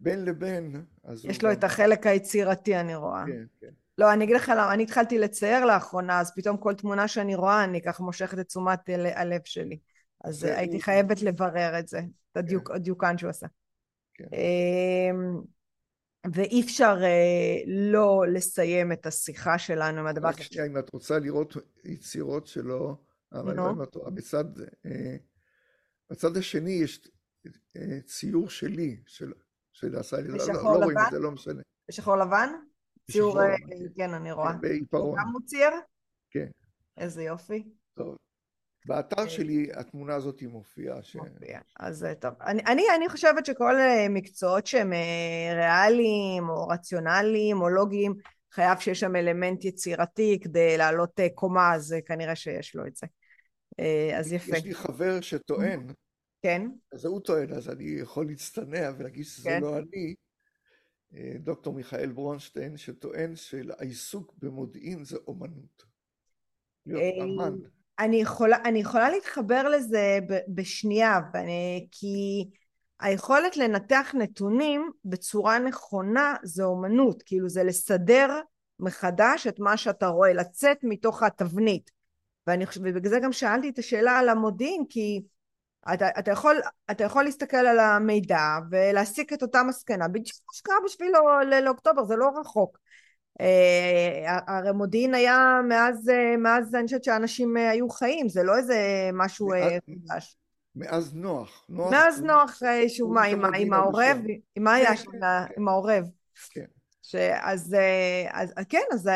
[0.00, 0.84] בין לבין...
[1.24, 1.54] יש לו גם...
[1.58, 3.24] את החלק היצירתי, אני רואה.
[3.26, 3.70] כן, כן.
[3.98, 7.64] לא, אני אגיד לך למה, אני התחלתי לצייר לאחרונה, אז פתאום כל תמונה שאני רואה,
[7.64, 9.78] אני ככה מושכת את תשומת הלב שלי.
[10.24, 10.82] אז הייתי הוא...
[10.82, 12.00] חייבת לברר את זה,
[12.32, 12.74] את הדיוק, כן.
[12.74, 13.46] הדיוקן שהוא עשה.
[14.14, 14.26] כן.
[16.26, 20.42] ואי אפשר אה, לא לסיים את השיחה שלנו עם הדבר הזה.
[20.42, 22.96] שנייה, אם את רוצה לראות יצירות שלו,
[23.32, 23.72] אבל לא
[24.14, 24.44] בצד,
[24.86, 25.16] אה,
[26.10, 27.08] בצד השני יש
[27.76, 29.32] אה, ציור שלי, של,
[29.72, 31.62] שעשה לי, לא, לא, לא רואים את זה, לא משנה.
[31.88, 32.48] בשחור לבן?
[33.10, 33.38] ציור,
[33.96, 34.52] כן, אני רואה.
[34.52, 35.18] בעיפרון.
[35.18, 35.70] גם הוא צייר?
[36.30, 36.50] כן.
[36.96, 37.74] איזה יופי.
[37.94, 38.16] טוב.
[38.86, 41.02] באתר אה, שלי התמונה הזאת מופיעה.
[41.02, 41.16] ש...
[41.16, 42.34] מופיעה, אז אה, טוב.
[42.40, 44.92] אני, אני, אני חושבת שכל אה, מקצועות שהם
[45.54, 48.14] ריאליים או רציונליים או לוגיים,
[48.52, 53.06] חייב שיש שם אלמנט יצירתי כדי לעלות קומה, אז כנראה שיש לו את זה.
[54.18, 54.56] אז יפה.
[54.56, 55.86] יש לי חבר שטוען,
[56.42, 56.66] כן.
[56.92, 59.62] אז הוא טוען, אז אני יכול להצטנע ולהגיד שזה כן.
[59.62, 60.14] לא אני,
[61.38, 65.84] דוקטור מיכאל ברונשטיין, שטוען שהעיסוק במודיעין זה אומנות.
[66.86, 67.58] להיות אמן.
[68.02, 72.44] אני יכולה, אני יכולה להתחבר לזה בשנייה, ואני, כי
[73.00, 78.40] היכולת לנתח נתונים בצורה נכונה זה אומנות, כאילו זה לסדר
[78.80, 81.90] מחדש את מה שאתה רואה, לצאת מתוך התבנית.
[82.46, 85.22] ואני, ובגלל זה גם שאלתי את השאלה על המודיעין, כי
[85.94, 90.74] אתה, אתה, יכול, אתה יכול להסתכל על המידע ולהסיק את אותה מסקנה, בדיוק כמו שקרה
[90.84, 91.12] בשביל
[91.64, 92.78] לאוקטובר, זה לא רחוק.
[93.40, 98.56] אה, הרי מודיעין היה מאז, אה, מאז אני חושבת שאנשים אה, היו חיים, זה לא
[98.56, 99.52] איזה משהו
[100.08, 100.36] חדש.
[100.76, 101.64] מאז נוח.
[101.68, 104.18] נוח מאז נוח, שהוא מה, עם, עם העורב,
[104.56, 105.52] עם מה היה כן, שם, כן, כן.
[105.56, 106.04] עם העורב.
[106.50, 106.64] כן.
[107.40, 107.76] אז,
[108.34, 109.10] אז כן, אז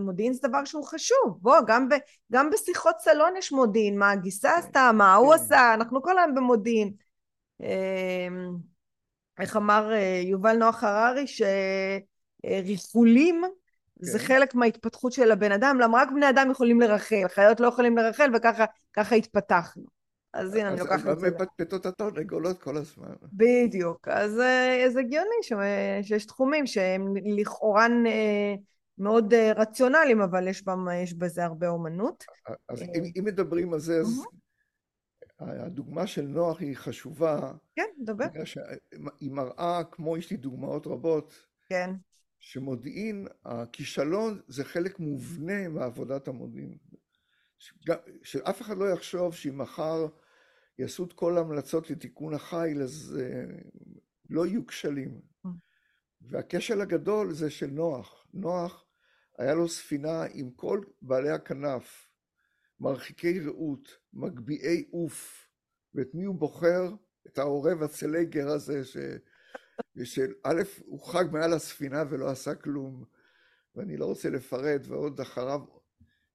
[0.00, 1.38] מודיעין זה דבר שהוא חשוב.
[1.40, 1.94] בוא, גם, ב,
[2.32, 6.92] גם בשיחות סלון יש מודיעין, מה הגיסה עשתה, מה הוא עשה, אנחנו כל היום במודיעין.
[9.38, 9.90] איך אמר
[10.24, 11.42] יובל נוח הררי, ש...
[12.46, 13.42] ריכולים
[14.00, 14.24] זה כן.
[14.24, 18.30] חלק מההתפתחות של הבן אדם, למה רק בני אדם יכולים לרחל, חיות לא יכולים לרחל
[18.34, 19.82] וככה התפתחנו.
[20.34, 21.10] אז הנה אני לוקחת את זה.
[21.10, 23.14] אז מפטפטות התרנגולות כל הזמן.
[23.32, 25.62] בדיוק, אז אה, זה הגיוני
[26.02, 28.54] שיש תחומים שהם לכאורה אה,
[28.98, 32.24] מאוד אה, רציונליים, אבל יש, בהם, יש בזה הרבה אומנות.
[32.68, 34.26] אז אם, אם מדברים על זה, אז
[35.38, 37.52] הדוגמה של נוח היא חשובה.
[37.76, 38.26] כן, דבר.
[38.44, 41.90] שהיא מראה, כמו יש לי דוגמאות רבות, כן.
[42.42, 46.78] שמודיעין, הכישלון זה חלק מובנה מעבודת המודיעין.
[48.22, 50.06] שאף אחד לא יחשוב שאם מחר
[50.78, 53.80] יעשו את כל ההמלצות לתיקון החיל, אז uh,
[54.30, 55.20] לא יהיו כשלים.
[56.20, 58.26] והכשל הגדול זה של נוח.
[58.34, 58.84] נוח,
[59.38, 62.10] היה לו ספינה עם כל בעלי הכנף,
[62.80, 65.48] מרחיקי ראות, מגביהי עוף,
[65.94, 66.94] ואת מי הוא בוחר?
[67.26, 68.96] את העורב הצלגר הזה, ש...
[70.04, 73.04] שא' הוא חג מעל הספינה ולא עשה כלום,
[73.76, 75.60] ואני לא רוצה לפרט, ועוד אחריו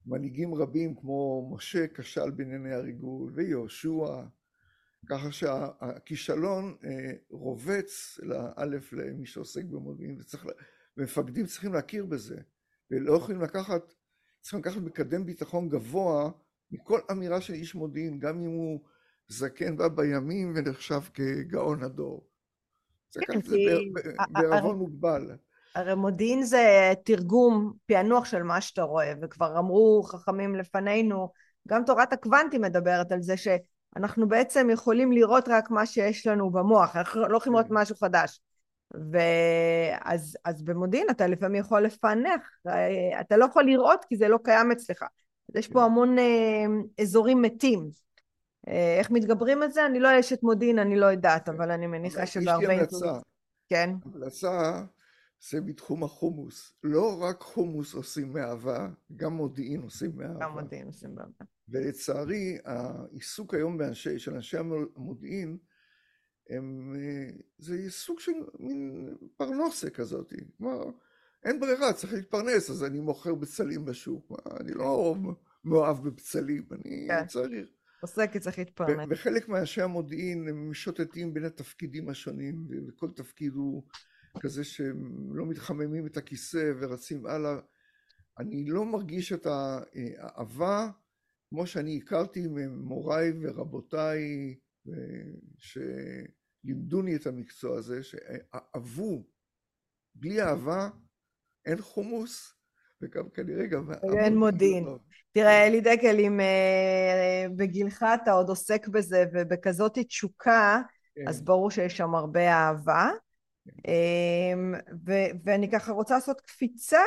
[0.06, 4.24] מנהיגים רבים כמו משה כשל בענייני הריגול, ויהושע,
[5.10, 10.46] ככה שהכישלון אה, רובץ לאלף למי שעוסק במודיעין, וצריך,
[10.98, 12.38] ומפקדים צריכים להכיר בזה,
[12.92, 13.94] ולא יכולים לקחת,
[14.42, 16.32] צריכים לקחת מקדם ביטחון גבוה
[16.72, 18.80] מכל אמירה של איש מודיעין, גם אם הוא
[19.28, 22.30] זקן בה בימים ונחשב כגאון הדור.
[23.16, 23.58] לקחת את זה
[24.30, 25.32] בערבון מוגבל.
[25.76, 31.30] הרי מודיעין זה תרגום, פענוח של מה שאתה רואה, וכבר אמרו חכמים לפנינו,
[31.68, 36.96] גם תורת הקוונטים מדברת על זה שאנחנו בעצם יכולים לראות רק מה שיש לנו במוח,
[36.96, 37.74] אנחנו לא יכולים לראות כן.
[37.74, 38.40] משהו חדש.
[39.12, 42.42] ואז אז במודיעין אתה לפעמים יכול לפענח,
[43.22, 45.04] אתה לא יכול לראות כי זה לא קיים אצלך.
[45.50, 45.86] אז יש פה כן.
[45.86, 46.66] המון אה,
[47.02, 47.90] אזורים מתים.
[48.68, 49.86] אה, איך מתגברים על זה?
[49.86, 51.56] אני לא אשת מודיעין, אני לא יודעת, כן.
[51.56, 52.64] אבל אני מניחה שבהרבה...
[52.64, 53.20] יש לי המלצה.
[53.68, 53.90] כן.
[54.06, 54.84] המלצה
[55.50, 56.74] זה בתחום החומוס.
[56.84, 60.40] לא רק חומוס עושים מאהבה, גם מודיעין עושים מאהבה.
[60.46, 61.46] גם מודיעין עושים מאהבה.
[61.70, 65.58] ולצערי, העיסוק היום באנשי, של אנשי המודיעין,
[66.50, 66.96] הם,
[67.58, 70.34] זה עיסוק של מין פרנוסה כזאת.
[70.58, 70.84] כלומר,
[71.44, 74.32] אין ברירה, צריך להתפרנס, אז אני מוכר בצלים בשוק.
[74.60, 75.16] אני לא
[75.66, 77.28] מאוהב בבצלים, אני כן.
[77.28, 77.77] צריך.
[78.32, 79.08] כי צריך להתפרנס.
[79.10, 83.84] וחלק מאנשי המודיעין הם משוטטים בין התפקידים השונים, וכל תפקיד הוא
[84.40, 87.60] כזה שהם לא מתחממים את הכיסא ורצים הלאה.
[88.40, 90.90] אני לא מרגיש את האהבה
[91.50, 94.56] כמו שאני הכרתי ממוריי ורבותיי
[95.58, 99.28] שלימדוני את המקצוע הזה, שאהבו.
[100.16, 100.90] בלי אהבה
[101.66, 102.57] אין חומוס,
[103.02, 103.90] וגם כנראה גם...
[104.20, 104.86] אין מודיעין.
[105.32, 110.82] תראה, אלי דקל, אם אה, בגילך אתה עוד עוסק בזה ובכזאת תשוקה,
[111.16, 111.28] כן.
[111.28, 113.10] אז ברור שיש שם הרבה אהבה.
[113.88, 114.74] אמ,
[115.08, 117.00] ו- ואני ככה רוצה לעשות קפיצה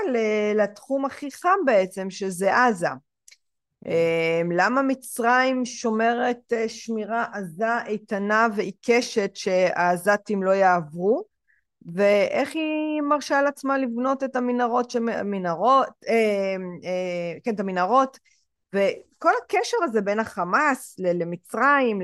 [0.54, 2.88] לתחום הכי חם בעצם, שזה עזה.
[3.86, 11.24] אמ, למה מצרים שומרת אה, שמירה עזה איתנה ועיקשת שהעזתים לא יעברו?
[11.86, 16.14] ואיך היא מרשה לעצמה לבנות את המנהרות, מנהרות, אה,
[16.84, 18.18] אה, כן, את המנהרות,
[18.72, 22.00] וכל הקשר הזה בין החמאס למצרים,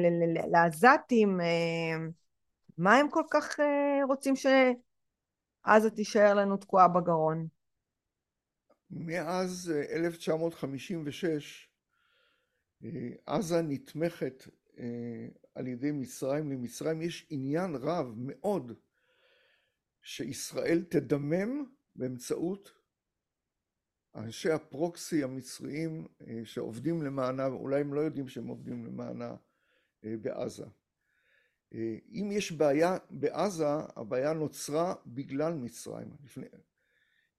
[0.51, 1.97] לעזתים, אה,
[2.79, 7.47] מה הם כל כך אה, רוצים שעזה תישאר לנו תקועה בגרון?
[8.91, 11.68] מאז 1956
[12.85, 14.45] אה, אה, עזה נתמכת
[15.55, 16.53] על ידי מצרים.
[16.53, 18.72] למצרים יש עניין רב מאוד
[20.09, 21.65] שישראל תדמם
[21.97, 22.73] באמצעות
[24.15, 26.07] אנשי הפרוקסי המצריים
[26.45, 29.35] שעובדים למענה, אולי הם לא יודעים שהם עובדים למענה
[30.03, 30.65] בעזה.
[32.13, 36.17] אם יש בעיה בעזה, הבעיה נוצרה בגלל מצרים.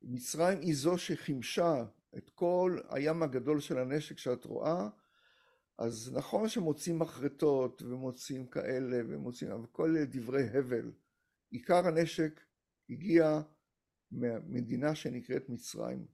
[0.01, 1.85] מצרים היא זו שחימשה
[2.17, 4.89] את כל הים הגדול של הנשק שאת רואה,
[5.77, 10.91] אז נכון שמוצאים מחרטות ומוצאים כאלה ומוצאים, אבל כל דברי הבל.
[11.49, 12.46] עיקר הנשק
[12.89, 13.41] הגיע
[14.11, 16.05] מהמדינה שנקראת מצרים,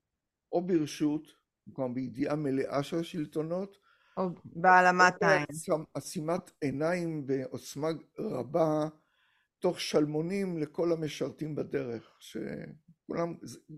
[0.51, 1.27] או ברשות,
[1.73, 3.77] כלומר בידיעה מלאה של השלטונות,
[4.17, 5.45] או בהעלמת עין.
[5.93, 7.87] עצימת עיניים בעוצמה
[8.19, 8.87] רבה,
[9.59, 13.35] תוך שלמונים לכל המשרתים בדרך, שכולם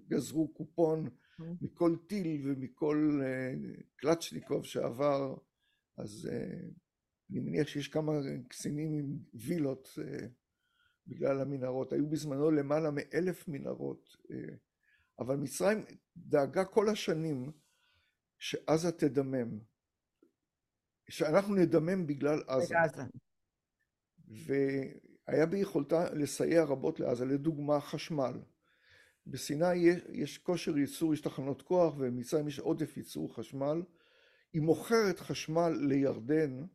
[0.07, 1.43] גזרו קופון mm-hmm.
[1.61, 3.53] מכל טיל ומכל אה,
[3.95, 5.35] קלצ'ניקוב שעבר,
[5.97, 6.59] אז אה,
[7.31, 8.13] אני מניח שיש כמה
[8.49, 10.27] קצינים עם וילות אה,
[11.07, 11.93] בגלל המנהרות.
[11.93, 14.17] היו בזמנו למעלה מאלף מנהרות,
[15.19, 15.85] אבל מצרים
[16.17, 17.51] דאגה כל השנים
[18.39, 19.59] שעזה תדמם.
[21.09, 22.75] שאנחנו נדמם בגלל עזה.
[24.27, 28.33] והיה ביכולתה לסייע רבות לעזה, לדוגמה חשמל.
[29.27, 33.81] בסיני יש, יש כושר ייצור, יש תחנות כוח, ובמצרים יש עודף ייצור חשמל.
[34.53, 36.65] היא מוכרת חשמל לירדן,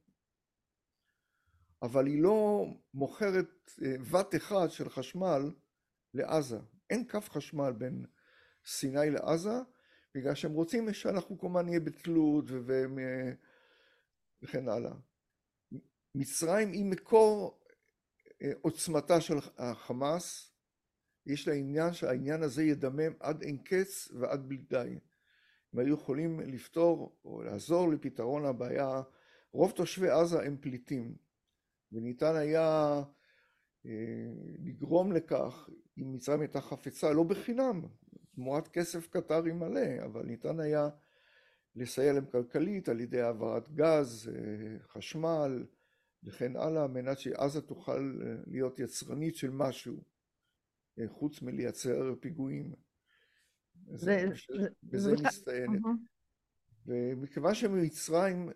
[1.82, 5.50] אבל היא לא מוכרת אה, אחד של חשמל
[6.14, 6.58] לעזה.
[6.90, 8.04] אין קו חשמל בין
[8.66, 9.54] סיני לעזה,
[10.14, 12.44] בגלל שהם רוצים שאנחנו כמובן נהיה בתלות
[14.42, 14.94] וכן הלאה.
[16.14, 17.60] מצרים היא מקור
[18.42, 20.52] אה, עוצמתה של החמאס,
[21.26, 24.98] יש לה עניין שהעניין הזה ידמם עד אין קץ ועד בלי די.
[25.72, 29.02] הם היו יכולים לפתור או לעזור לפתרון הבעיה,
[29.52, 31.16] רוב תושבי עזה הם פליטים,
[31.92, 33.02] וניתן היה
[34.58, 35.68] לגרום לכך,
[35.98, 37.82] אם מצרים הייתה חפצה, לא בחינם,
[38.34, 40.88] תמורת כסף קטרי מלא, אבל ניתן היה
[41.76, 44.30] לסייע להם כלכלית על ידי העברת גז,
[44.82, 45.66] חשמל
[46.24, 50.02] וכן הלאה, על מנת שעזה תוכל להיות יצרנית של משהו,
[51.06, 52.74] חוץ מלייצר פיגועים.
[53.94, 54.24] זה,
[54.82, 55.80] בזה מסתיינת.
[56.86, 58.50] ומכיוון שמצרים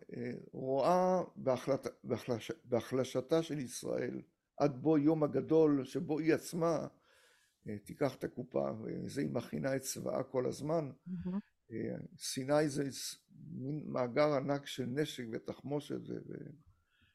[0.53, 4.23] רואה בהחלט, בהחלש, בהחלשתה של ישראל
[4.57, 6.87] עד בוא יום הגדול שבו היא עצמה
[7.85, 10.91] תיקח את הקופה, וזה היא מכינה את צבאה כל הזמן.
[11.09, 11.75] Mm-hmm.
[12.19, 12.85] סיני זה
[13.53, 16.01] מין מאגר ענק של נשק ותחמושת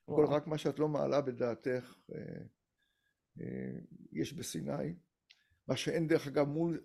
[0.05, 1.97] וכל רק מה שאת לא מעלה בדעתך
[4.11, 4.95] יש בסיני.
[5.67, 6.83] מה שאין דרך אגב מול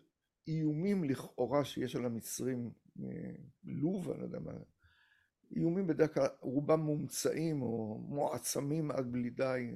[0.49, 2.71] איומים לכאורה שיש על המצרים,
[3.65, 4.53] לוב, אני לא יודע מה,
[5.57, 9.71] איומים בדרך כלל רובם מומצאים או מועצמים עד בלי די.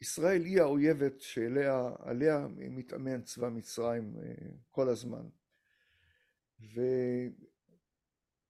[0.00, 4.16] ישראל היא האויבת שעליה מתאמן צבא מצרים
[4.70, 5.28] כל הזמן.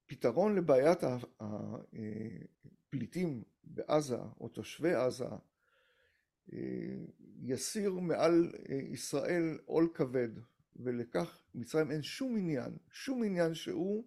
[0.07, 0.99] ופתרון לבעיית
[1.41, 5.25] הפליטים בעזה או תושבי עזה
[7.43, 10.29] יסיר מעל ישראל עול כבד
[10.77, 14.05] ולכך מצרים אין שום עניין, שום עניין שהוא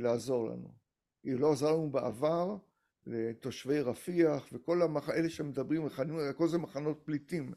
[0.00, 0.74] לעזור לנו.
[1.24, 2.56] היא לא עזרה לנו בעבר
[3.06, 5.10] לתושבי רפיח וכל המח...
[5.10, 5.88] אלה שמדברים,
[6.36, 7.52] כל זה מחנות פליטים.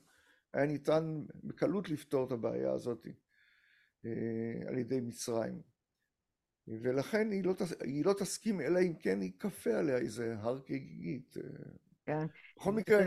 [0.54, 3.08] היה ניתן בקלות לפתור את הבעיה הזאת
[4.68, 5.62] על ידי מצרים.
[6.68, 11.38] ולכן היא לא, היא לא תסכים אלא אם כן ייכפה עליה איזה הר כגיגית.
[12.06, 12.26] כן.
[12.58, 12.98] בכל מקרה,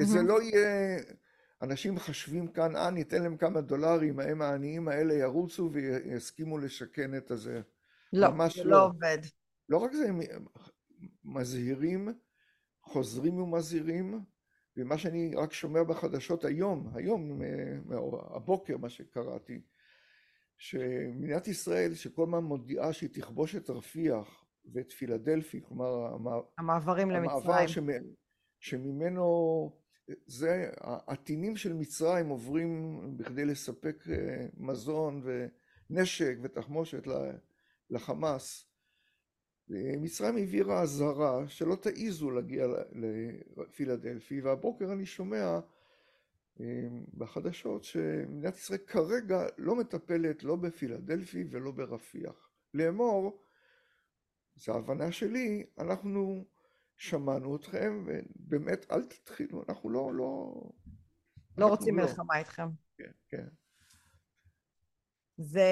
[0.00, 0.98] זה לא יהיה...
[1.62, 7.30] אנשים חשבים כאן, אה, ניתן להם כמה דולרים, הם העניים האלה ירוצו ויסכימו לשכן את
[7.30, 7.60] הזה.
[8.12, 8.70] לא, זה לא.
[8.70, 9.18] לא עובד.
[9.68, 10.20] לא רק זה, הם
[11.24, 12.08] מזהירים,
[12.82, 14.20] חוזרים ומזהירים,
[14.76, 17.40] ומה שאני רק שומע בחדשות היום, היום,
[18.34, 19.60] הבוקר, מה שקראתי,
[20.56, 26.16] שמדינת ישראל, שכל הזמן מודיעה שהיא תכבוש את רפיח ואת פילדלפי, כלומר,
[26.58, 27.30] המעברים למצרים.
[27.30, 27.66] המעבר
[28.60, 29.70] שממנו,
[30.26, 37.02] זה, העטינים של מצרים עוברים בכדי לספק אה, מזון ונשק ותחמושת
[37.90, 38.66] לחמאס.
[40.00, 42.66] מצרים העבירה אזהרה שלא תעיזו להגיע
[43.56, 45.60] לפילדלפי, והבוקר אני שומע
[46.60, 52.50] אה, בחדשות שמדינת ישראל כרגע לא מטפלת לא בפילדלפי ולא ברפיח.
[52.74, 53.42] לאמור,
[54.56, 56.44] זו ההבנה שלי, אנחנו
[57.00, 60.10] שמענו אתכם, ובאמת אל תתחילו, אנחנו לא...
[60.14, 60.52] לא,
[61.58, 62.04] לא רוצים לא.
[62.04, 62.68] מלחמה איתכם.
[62.98, 63.46] כן, כן.
[65.36, 65.64] זה...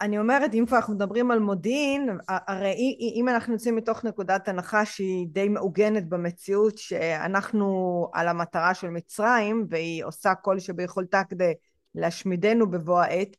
[0.00, 4.84] אני אומרת, אם כבר אנחנו מדברים על מודיעין, הרי אם אנחנו יוצאים מתוך נקודת הנחה
[4.84, 11.52] שהיא די מעוגנת במציאות, שאנחנו על המטרה של מצרים, והיא עושה כל שביכולתה כדי
[11.94, 13.36] להשמידנו בבוא העת,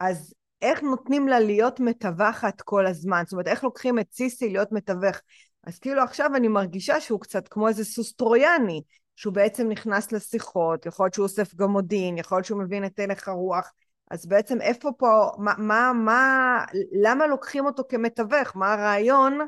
[0.00, 3.22] אז איך נותנים לה להיות מתווכת כל הזמן?
[3.24, 5.16] זאת אומרת, איך לוקחים את סיסי להיות מתווך?
[5.64, 8.82] אז כאילו עכשיו אני מרגישה שהוא קצת כמו איזה סוס טרויאני,
[9.16, 12.98] שהוא בעצם נכנס לשיחות, יכול להיות שהוא אוסף גם מודיעין, יכול להיות שהוא מבין את
[12.98, 13.72] הלך הרוח,
[14.10, 16.64] אז בעצם איפה פה, מה, מה, מה,
[17.02, 18.56] למה לוקחים אותו כמתווך?
[18.56, 19.38] מה הרעיון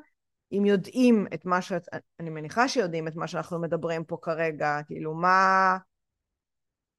[0.53, 1.73] אם יודעים את מה ש...
[2.21, 5.77] אני מניחה שיודעים את מה שאנחנו מדברים פה כרגע, כאילו מה,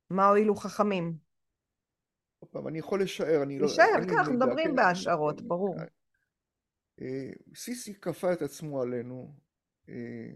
[0.10, 1.29] מה הועילו חכמים?
[2.40, 3.66] עוד פעם, אני יכול לשער, אני לא...
[3.66, 5.76] לשער, כן, אנחנו מדברים בהשערות, ברור.
[7.02, 9.34] אה, סיסי כפה את עצמו עלינו,
[9.90, 10.32] אה,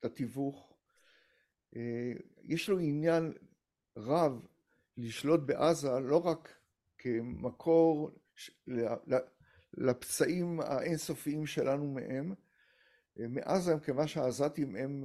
[0.00, 0.76] את התיווך.
[1.76, 3.32] אה, יש לו עניין
[3.96, 4.46] רב
[4.96, 6.58] לשלוט בעזה, לא רק
[6.98, 8.10] כמקור
[9.74, 12.34] לפצעים האינסופיים שלנו מהם,
[13.16, 15.04] מעזה, כיוון שהעזתים הם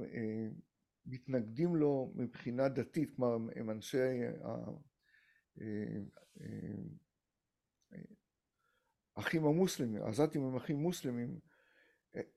[1.06, 3.98] מתנגדים לו מבחינה דתית, כלומר הם אנשי
[9.16, 11.38] האחים המוסלמים, העזתים הם אחים מוסלמים,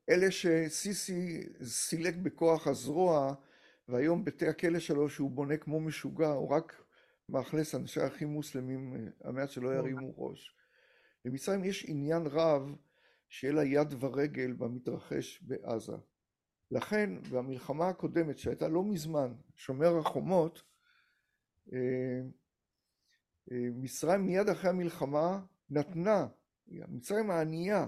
[0.09, 3.36] אלה שסיסי סילק בכוח הזרוע
[3.88, 6.82] והיום בתי הכלא שלו שהוא בונה כמו משוגע הוא רק
[7.30, 10.55] מאכלס אנשי אחים מוסלמים המעט שלא ירימו ראש.
[11.26, 12.76] למצרים יש עניין רב
[13.30, 15.95] שיהיה לה יד ורגל במתרחש בעזה.
[16.72, 20.63] לכן במלחמה הקודמת שהייתה לא מזמן, שומר החומות,
[23.51, 26.27] מצרים מיד אחרי המלחמה נתנה,
[26.67, 27.87] מצרים הענייה,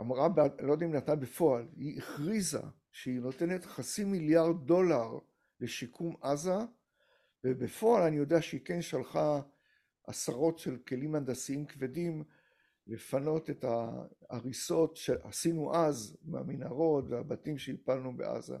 [0.00, 0.28] אמרה,
[0.60, 2.60] לא יודע אם נתנה בפועל, היא הכריזה
[2.92, 5.18] שהיא נותנת חצי מיליארד דולר
[5.60, 6.56] לשיקום עזה,
[7.44, 9.40] ובפועל אני יודע שהיא כן שלחה
[10.06, 12.24] עשרות של כלים הנדסיים כבדים
[12.86, 18.56] לפנות את ההריסות שעשינו אז מהמנהרות והבתים שהפלנו בעזה.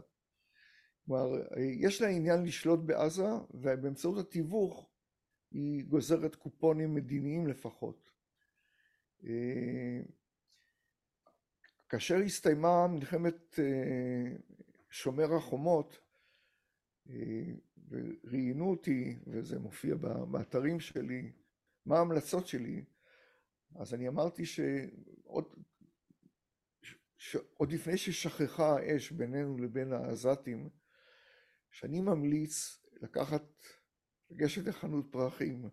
[1.10, 4.90] כלומר, יש לה עניין לשלוט בעזה, ובאמצעות התיווך
[5.50, 8.10] היא גוזרת קופונים מדיניים לפחות.
[11.88, 13.58] כאשר הסתיימה מלחמת
[14.90, 15.98] שומר החומות,
[17.88, 19.94] וראיינו אותי, וזה מופיע
[20.30, 21.32] באתרים שלי,
[21.86, 22.84] מה ההמלצות שלי,
[23.74, 25.54] אז אני אמרתי שעוד
[27.16, 30.79] שעוד לפני ששכחה האש בינינו לבין העזתים,
[31.70, 33.42] שאני ממליץ לקחת,
[34.30, 35.68] לגשת לחנות פרחים,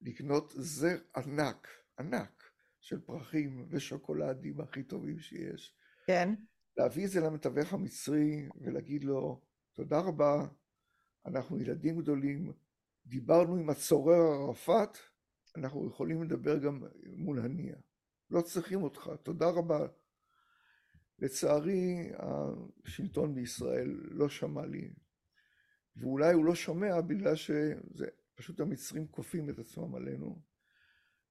[0.00, 1.68] לקנות זר ענק,
[1.98, 2.42] ענק,
[2.80, 5.76] של פרחים ושוקולדים הכי טובים שיש.
[6.06, 6.34] כן.
[6.76, 9.40] להביא את זה למתווך המצרי ולהגיד לו,
[9.72, 10.46] תודה רבה,
[11.26, 12.52] אנחנו ילדים גדולים,
[13.06, 14.98] דיברנו עם הצורר ערפאת,
[15.56, 17.76] אנחנו יכולים לדבר גם מול הנייה.
[18.30, 19.86] לא צריכים אותך, תודה רבה.
[21.18, 22.12] לצערי,
[22.84, 24.92] השלטון בישראל לא שמע לי,
[25.96, 30.40] ואולי הוא לא שומע בגלל שזה פשוט המצרים כופים את עצמם עלינו.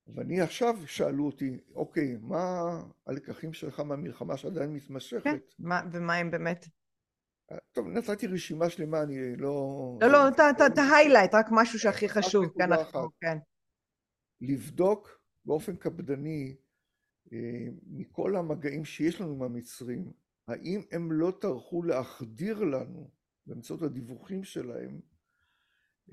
[0.08, 2.62] ואני עכשיו, שאלו אותי, אוקיי, מה
[3.08, 5.24] הלקחים שלך מהמלחמה שעדיין מתמשכת?
[5.24, 5.38] כן,
[5.92, 6.66] ומה הם באמת?
[7.72, 9.98] טוב, נתתי רשימה שלמה, אני לא...
[10.02, 10.28] לא, לא,
[10.68, 12.46] את ההיילייט, רק משהו שהכי חשוב.
[12.58, 12.70] כן,
[13.22, 13.38] כן.
[14.42, 16.56] לבדוק באופן קפדני
[17.34, 20.12] אה, מכל המגעים שיש לנו עם המצרים,
[20.48, 23.10] האם הם לא טרחו להחדיר לנו,
[23.50, 25.00] באמצעות הדיווחים שלהם,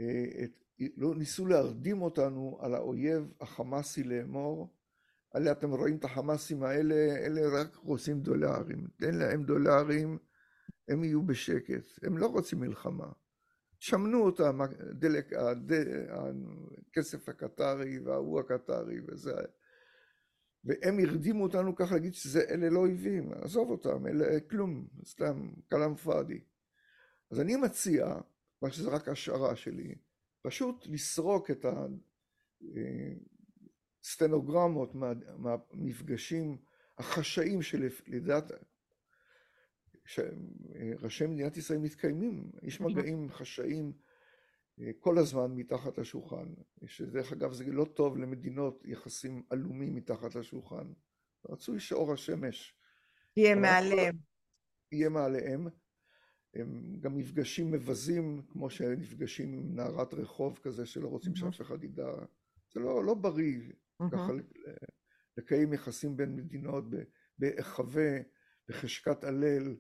[0.00, 0.64] אה, את,
[0.96, 4.74] לא ניסו להרדים אותנו על האויב החמאסי לאמור,
[5.36, 10.18] אלה אתם רואים את החמאסים האלה, אלה רק רוצים דולרים, תן להם דולרים,
[10.88, 13.12] הם יהיו בשקט, הם לא רוצים מלחמה.
[13.78, 15.72] שמנו אותם, הדלק, הד...
[16.90, 19.34] הכסף הקטרי וההוא הקטרי וזה,
[20.64, 26.40] והם הרדימו אותנו ככה להגיד שאלה לא אויבים, עזוב אותם, אלה כלום, סתם כלאם פאדי.
[27.30, 28.14] אז אני מציע,
[28.62, 29.94] מה שזה רק השערה שלי,
[30.42, 31.64] פשוט לסרוק את
[34.02, 36.58] הסטנוגרמות מה, מהמפגשים
[36.98, 38.50] החשאיים שלדעת
[40.04, 43.92] שראשי מדינת ישראל מתקיימים, יש מגעים חשאיים
[44.80, 46.54] אה, כל הזמן מתחת לשולחן,
[46.86, 50.92] שדרך אגב זה לא טוב למדינות יחסים עלומים מתחת לשולחן,
[51.48, 52.74] רצוי שאור השמש
[53.36, 54.16] יהיה מעליהם.
[54.92, 55.68] יהיה מעליהם.
[56.60, 61.40] הם גם מפגשים מבזים, כמו שנפגשים עם נערת רחוב כזה, שלא רוצים mm-hmm.
[61.52, 62.06] שאף אחד ידע.
[62.74, 64.10] זה לא, לא בריא mm-hmm.
[64.12, 64.32] ככה
[65.36, 66.84] לקיים יחסים בין מדינות
[67.38, 68.18] בהיחווה,
[68.68, 69.76] בחשקת הלל,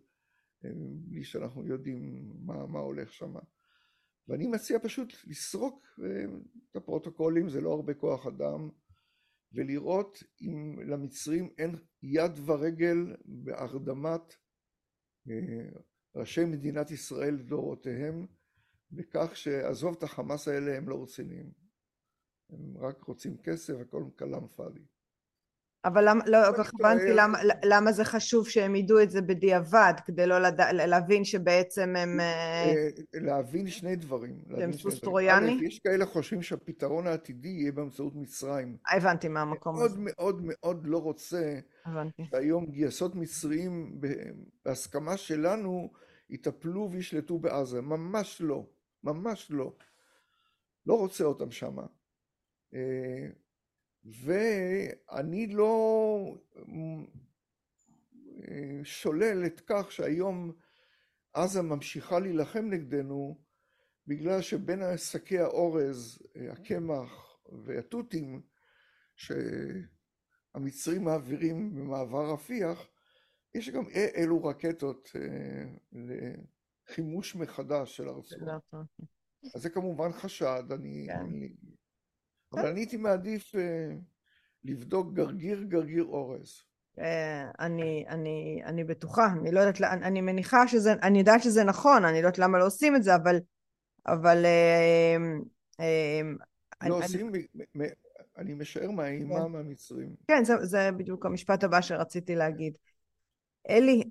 [1.08, 3.34] בלי שאנחנו יודעים מה, מה הולך שם.
[4.28, 6.24] ואני מציע פשוט לסרוק אה,
[6.70, 8.70] את הפרוטוקולים, זה לא הרבה כוח אדם,
[9.52, 14.34] ולראות אם למצרים אין יד ורגל בהרדמת
[15.30, 15.80] אה,
[16.16, 18.26] ראשי מדינת ישראל לדורותיהם,
[18.92, 21.50] בכך שעזוב את החמאס האלה הם לא רציניים.
[22.50, 24.84] הם רק רוצים כסף, הכל כלאם פאדי.
[25.84, 29.92] אבל למה, לא כל כך הבנתי למה, למה זה חשוב שהם ידעו את זה בדיעבד,
[30.04, 32.20] כדי לא לדע, להבין שבעצם הם...
[32.20, 34.42] אה, אה, להבין שני דברים.
[34.56, 35.58] שהם סוס טרויאני?
[35.62, 38.76] יש כאלה חושבים שהפתרון העתידי יהיה באמצעות מצרים.
[38.90, 39.98] הבנתי מה המקום הזה.
[39.98, 42.24] מאוד מאוד מאוד לא רוצה הבנתי.
[42.30, 44.00] שהיום גייסות מצריים
[44.64, 45.90] בהסכמה שלנו
[46.30, 47.80] יטפלו וישלטו בעזה.
[47.80, 48.66] ממש לא.
[49.04, 49.76] ממש לא.
[50.86, 51.86] לא רוצה אותם שמה.
[52.74, 53.28] אה,
[54.04, 56.34] ואני לא
[58.48, 60.52] אה, שולל את כך שהיום
[61.32, 63.40] עזה ממשיכה להילחם נגדנו
[64.06, 68.42] בגלל שבין שקי האורז, אה, הקמח והתותים
[69.16, 72.88] שהמצרים מעבירים במעבר רפיח,
[73.56, 73.84] יש גם
[74.16, 75.64] אלו רקטות אה,
[76.88, 78.58] לחימוש מחדש של הרצועה.
[79.54, 81.06] אז זה כמובן חשד, אני...
[81.08, 81.18] כן.
[81.18, 81.48] אני
[82.52, 83.88] אבל אני הייתי מעדיף אה,
[84.64, 86.62] לבדוק גרגיר גרגיר אורז.
[86.98, 92.04] אה, אני, אני, אני בטוחה, אני לא יודעת, אני מניחה שזה, אני יודעת שזה נכון,
[92.04, 93.36] אני לא יודעת למה לא עושים את זה, אבל,
[94.06, 94.44] אבל...
[96.82, 97.32] לא עושים,
[98.38, 99.52] אני משער מהאימה כן.
[99.52, 100.14] מהמצרים.
[100.28, 102.78] כן, זה בדיוק המשפט הבא שרציתי להגיד.
[103.70, 104.02] אלי,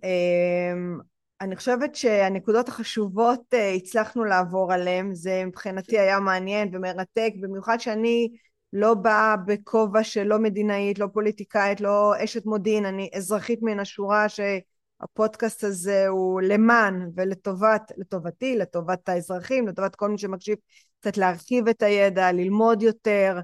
[1.41, 8.29] אני חושבת שהנקודות החשובות אה, הצלחנו לעבור עליהן, זה מבחינתי היה מעניין ומרתק, במיוחד שאני
[8.73, 14.25] לא באה בכובע של לא מדינאית, לא פוליטיקאית, לא אשת מודיעין, אני אזרחית מן השורה
[14.29, 20.57] שהפודקאסט הזה הוא למען ולטובת, לטובתי, לטובת האזרחים, לטובת כל מי שמקשיב,
[20.99, 23.39] קצת להרחיב את הידע, ללמוד יותר,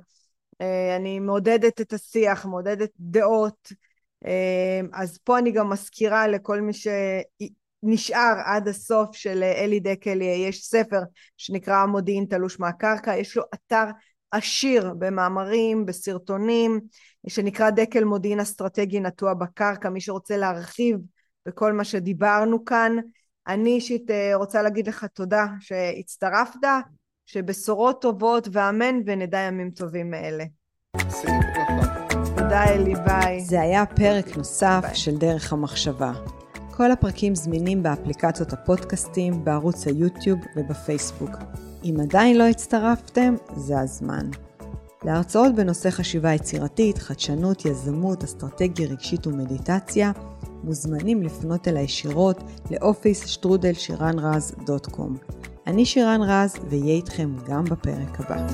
[0.62, 3.72] אה, אני מעודדת את השיח, מעודדת דעות,
[4.94, 11.02] אז פה אני גם מזכירה לכל מי שנשאר עד הסוף של אלי דקל, יש ספר
[11.38, 13.86] שנקרא המודיעין תלוש מהקרקע, יש לו אתר
[14.32, 16.80] עשיר במאמרים, בסרטונים,
[17.28, 20.98] שנקרא דקל מודיעין אסטרטגי נטוע בקרקע, מי שרוצה להרחיב
[21.46, 22.96] בכל מה שדיברנו כאן.
[23.48, 26.68] אני אישית אה, רוצה להגיד לך תודה שהצטרפת,
[27.26, 30.44] שבשורות טובות ואמן ונדע ימים טובים מאלה.
[32.52, 33.42] תודה אלי, ביי.
[33.42, 34.96] זה היה פרק נוסף ביי.
[34.96, 36.12] של דרך המחשבה.
[36.72, 41.32] כל הפרקים זמינים באפליקציות הפודקאסטים, בערוץ היוטיוב ובפייסבוק.
[41.84, 44.30] אם עדיין לא הצטרפתם, זה הזמן.
[45.04, 50.12] להרצאות בנושא חשיבה יצירתית, חדשנות, יזמות, אסטרטגיה רגשית ומדיטציה,
[50.64, 55.18] מוזמנים לפנות אל הישירות לאופיס שטרודל שירן רז דוט קום.
[55.68, 58.48] אני שירן רז, ואהיה איתכם גם בפרק הבא.